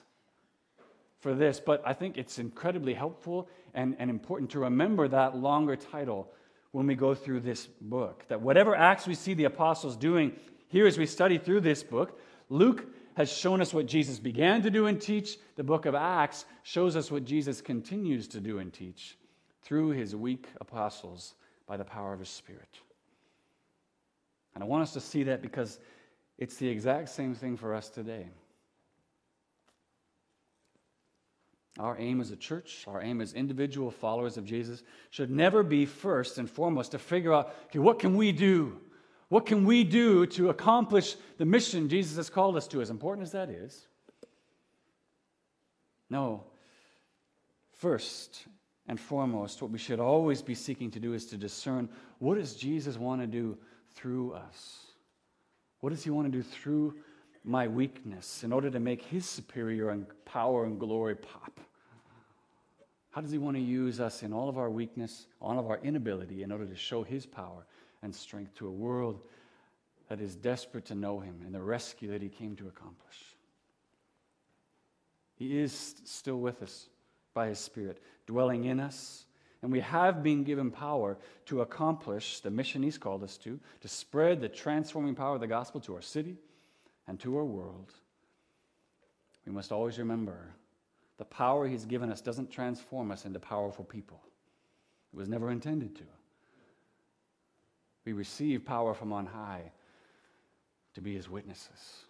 for 1.20 1.34
this, 1.34 1.60
but 1.60 1.82
I 1.84 1.92
think 1.92 2.16
it's 2.16 2.38
incredibly 2.38 2.94
helpful 2.94 3.48
and, 3.76 3.94
and 4.00 4.10
important 4.10 4.50
to 4.50 4.58
remember 4.60 5.06
that 5.06 5.36
longer 5.36 5.76
title 5.76 6.28
when 6.72 6.86
we 6.86 6.96
go 6.96 7.14
through 7.14 7.40
this 7.40 7.66
book. 7.80 8.24
That 8.28 8.40
whatever 8.40 8.74
acts 8.74 9.06
we 9.06 9.14
see 9.14 9.34
the 9.34 9.44
apostles 9.44 9.96
doing 9.96 10.32
here 10.68 10.86
as 10.86 10.98
we 10.98 11.06
study 11.06 11.38
through 11.38 11.60
this 11.60 11.84
book, 11.84 12.18
Luke 12.48 12.86
has 13.14 13.32
shown 13.32 13.60
us 13.60 13.72
what 13.72 13.86
Jesus 13.86 14.18
began 14.18 14.62
to 14.62 14.70
do 14.70 14.86
and 14.86 15.00
teach. 15.00 15.38
The 15.56 15.64
book 15.64 15.86
of 15.86 15.94
Acts 15.94 16.44
shows 16.64 16.96
us 16.96 17.10
what 17.10 17.24
Jesus 17.24 17.60
continues 17.60 18.26
to 18.28 18.40
do 18.40 18.58
and 18.58 18.72
teach 18.72 19.16
through 19.62 19.90
his 19.90 20.16
weak 20.16 20.48
apostles 20.60 21.34
by 21.66 21.76
the 21.76 21.84
power 21.84 22.12
of 22.12 22.20
his 22.20 22.28
Spirit. 22.28 22.80
And 24.54 24.64
I 24.64 24.66
want 24.66 24.82
us 24.82 24.92
to 24.94 25.00
see 25.00 25.24
that 25.24 25.42
because 25.42 25.78
it's 26.38 26.56
the 26.56 26.68
exact 26.68 27.10
same 27.10 27.34
thing 27.34 27.56
for 27.56 27.74
us 27.74 27.88
today. 27.88 28.26
Our 31.78 31.96
aim 31.98 32.20
as 32.20 32.30
a 32.30 32.36
church, 32.36 32.84
our 32.86 33.02
aim 33.02 33.20
as 33.20 33.34
individual 33.34 33.90
followers 33.90 34.38
of 34.38 34.44
Jesus, 34.44 34.82
should 35.10 35.30
never 35.30 35.62
be 35.62 35.84
first 35.84 36.38
and 36.38 36.50
foremost 36.50 36.92
to 36.92 36.98
figure 36.98 37.34
out 37.34 37.54
okay, 37.66 37.78
what 37.78 37.98
can 37.98 38.16
we 38.16 38.32
do? 38.32 38.80
What 39.28 39.44
can 39.44 39.64
we 39.64 39.84
do 39.84 40.24
to 40.26 40.50
accomplish 40.50 41.16
the 41.36 41.44
mission 41.44 41.88
Jesus 41.88 42.16
has 42.16 42.30
called 42.30 42.56
us 42.56 42.68
to, 42.68 42.80
as 42.80 42.90
important 42.90 43.26
as 43.26 43.32
that 43.32 43.50
is? 43.50 43.86
No. 46.08 46.44
First 47.72 48.46
and 48.86 48.98
foremost, 48.98 49.60
what 49.60 49.70
we 49.70 49.78
should 49.78 50.00
always 50.00 50.42
be 50.42 50.54
seeking 50.54 50.90
to 50.92 51.00
do 51.00 51.12
is 51.12 51.26
to 51.26 51.36
discern 51.36 51.88
what 52.20 52.36
does 52.36 52.54
Jesus 52.54 52.96
want 52.96 53.20
to 53.20 53.26
do 53.26 53.58
through 53.94 54.32
us? 54.32 54.86
What 55.80 55.90
does 55.90 56.04
he 56.04 56.10
want 56.10 56.30
to 56.30 56.32
do 56.32 56.42
through 56.42 56.94
my 57.46 57.68
weakness 57.68 58.42
in 58.42 58.52
order 58.52 58.70
to 58.70 58.80
make 58.80 59.02
his 59.02 59.24
superior 59.24 59.90
and 59.90 60.06
power 60.24 60.64
and 60.64 60.78
glory 60.78 61.14
pop? 61.14 61.60
How 63.10 63.20
does 63.22 63.30
he 63.30 63.38
want 63.38 63.56
to 63.56 63.62
use 63.62 64.00
us 64.00 64.22
in 64.22 64.32
all 64.32 64.48
of 64.48 64.58
our 64.58 64.68
weakness, 64.68 65.26
all 65.40 65.58
of 65.58 65.66
our 65.66 65.78
inability, 65.78 66.42
in 66.42 66.52
order 66.52 66.66
to 66.66 66.76
show 66.76 67.02
his 67.02 67.24
power 67.24 67.64
and 68.02 68.14
strength 68.14 68.54
to 68.56 68.66
a 68.66 68.70
world 68.70 69.20
that 70.08 70.20
is 70.20 70.36
desperate 70.36 70.84
to 70.86 70.94
know 70.94 71.20
him 71.20 71.40
and 71.44 71.54
the 71.54 71.62
rescue 71.62 72.10
that 72.10 72.20
he 72.20 72.28
came 72.28 72.56
to 72.56 72.68
accomplish? 72.68 73.36
He 75.36 75.58
is 75.58 75.94
still 76.04 76.40
with 76.40 76.62
us 76.62 76.88
by 77.32 77.48
his 77.48 77.58
Spirit, 77.58 78.02
dwelling 78.26 78.64
in 78.64 78.80
us. 78.80 79.24
And 79.62 79.72
we 79.72 79.80
have 79.80 80.22
been 80.22 80.44
given 80.44 80.70
power 80.70 81.16
to 81.46 81.60
accomplish 81.60 82.40
the 82.40 82.50
mission 82.50 82.82
he's 82.82 82.98
called 82.98 83.22
us 83.22 83.36
to, 83.38 83.58
to 83.80 83.88
spread 83.88 84.40
the 84.40 84.48
transforming 84.48 85.14
power 85.14 85.34
of 85.34 85.40
the 85.40 85.46
gospel 85.46 85.80
to 85.82 85.94
our 85.94 86.02
city, 86.02 86.36
and 87.08 87.20
to 87.20 87.36
our 87.36 87.44
world, 87.44 87.92
we 89.46 89.52
must 89.52 89.72
always 89.72 89.98
remember 89.98 90.54
the 91.18 91.24
power 91.24 91.66
He's 91.66 91.84
given 91.84 92.10
us 92.10 92.20
doesn't 92.20 92.50
transform 92.50 93.10
us 93.10 93.24
into 93.24 93.38
powerful 93.38 93.84
people. 93.84 94.20
It 95.12 95.16
was 95.16 95.28
never 95.28 95.50
intended 95.50 95.96
to. 95.96 96.02
We 98.04 98.12
receive 98.12 98.64
power 98.64 98.94
from 98.94 99.12
on 99.12 99.26
high 99.26 99.72
to 100.94 101.00
be 101.00 101.14
His 101.14 101.30
witnesses. 101.30 102.04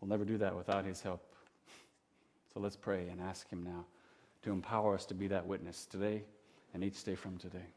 We'll 0.00 0.08
never 0.08 0.24
do 0.24 0.38
that 0.38 0.56
without 0.56 0.84
His 0.84 1.00
help. 1.00 1.22
So 2.52 2.60
let's 2.60 2.76
pray 2.76 3.08
and 3.08 3.20
ask 3.20 3.48
Him 3.48 3.62
now 3.62 3.86
to 4.42 4.50
empower 4.50 4.94
us 4.94 5.06
to 5.06 5.14
be 5.14 5.28
that 5.28 5.46
witness 5.46 5.86
today 5.86 6.24
and 6.74 6.82
each 6.84 7.04
day 7.04 7.14
from 7.14 7.38
today. 7.38 7.72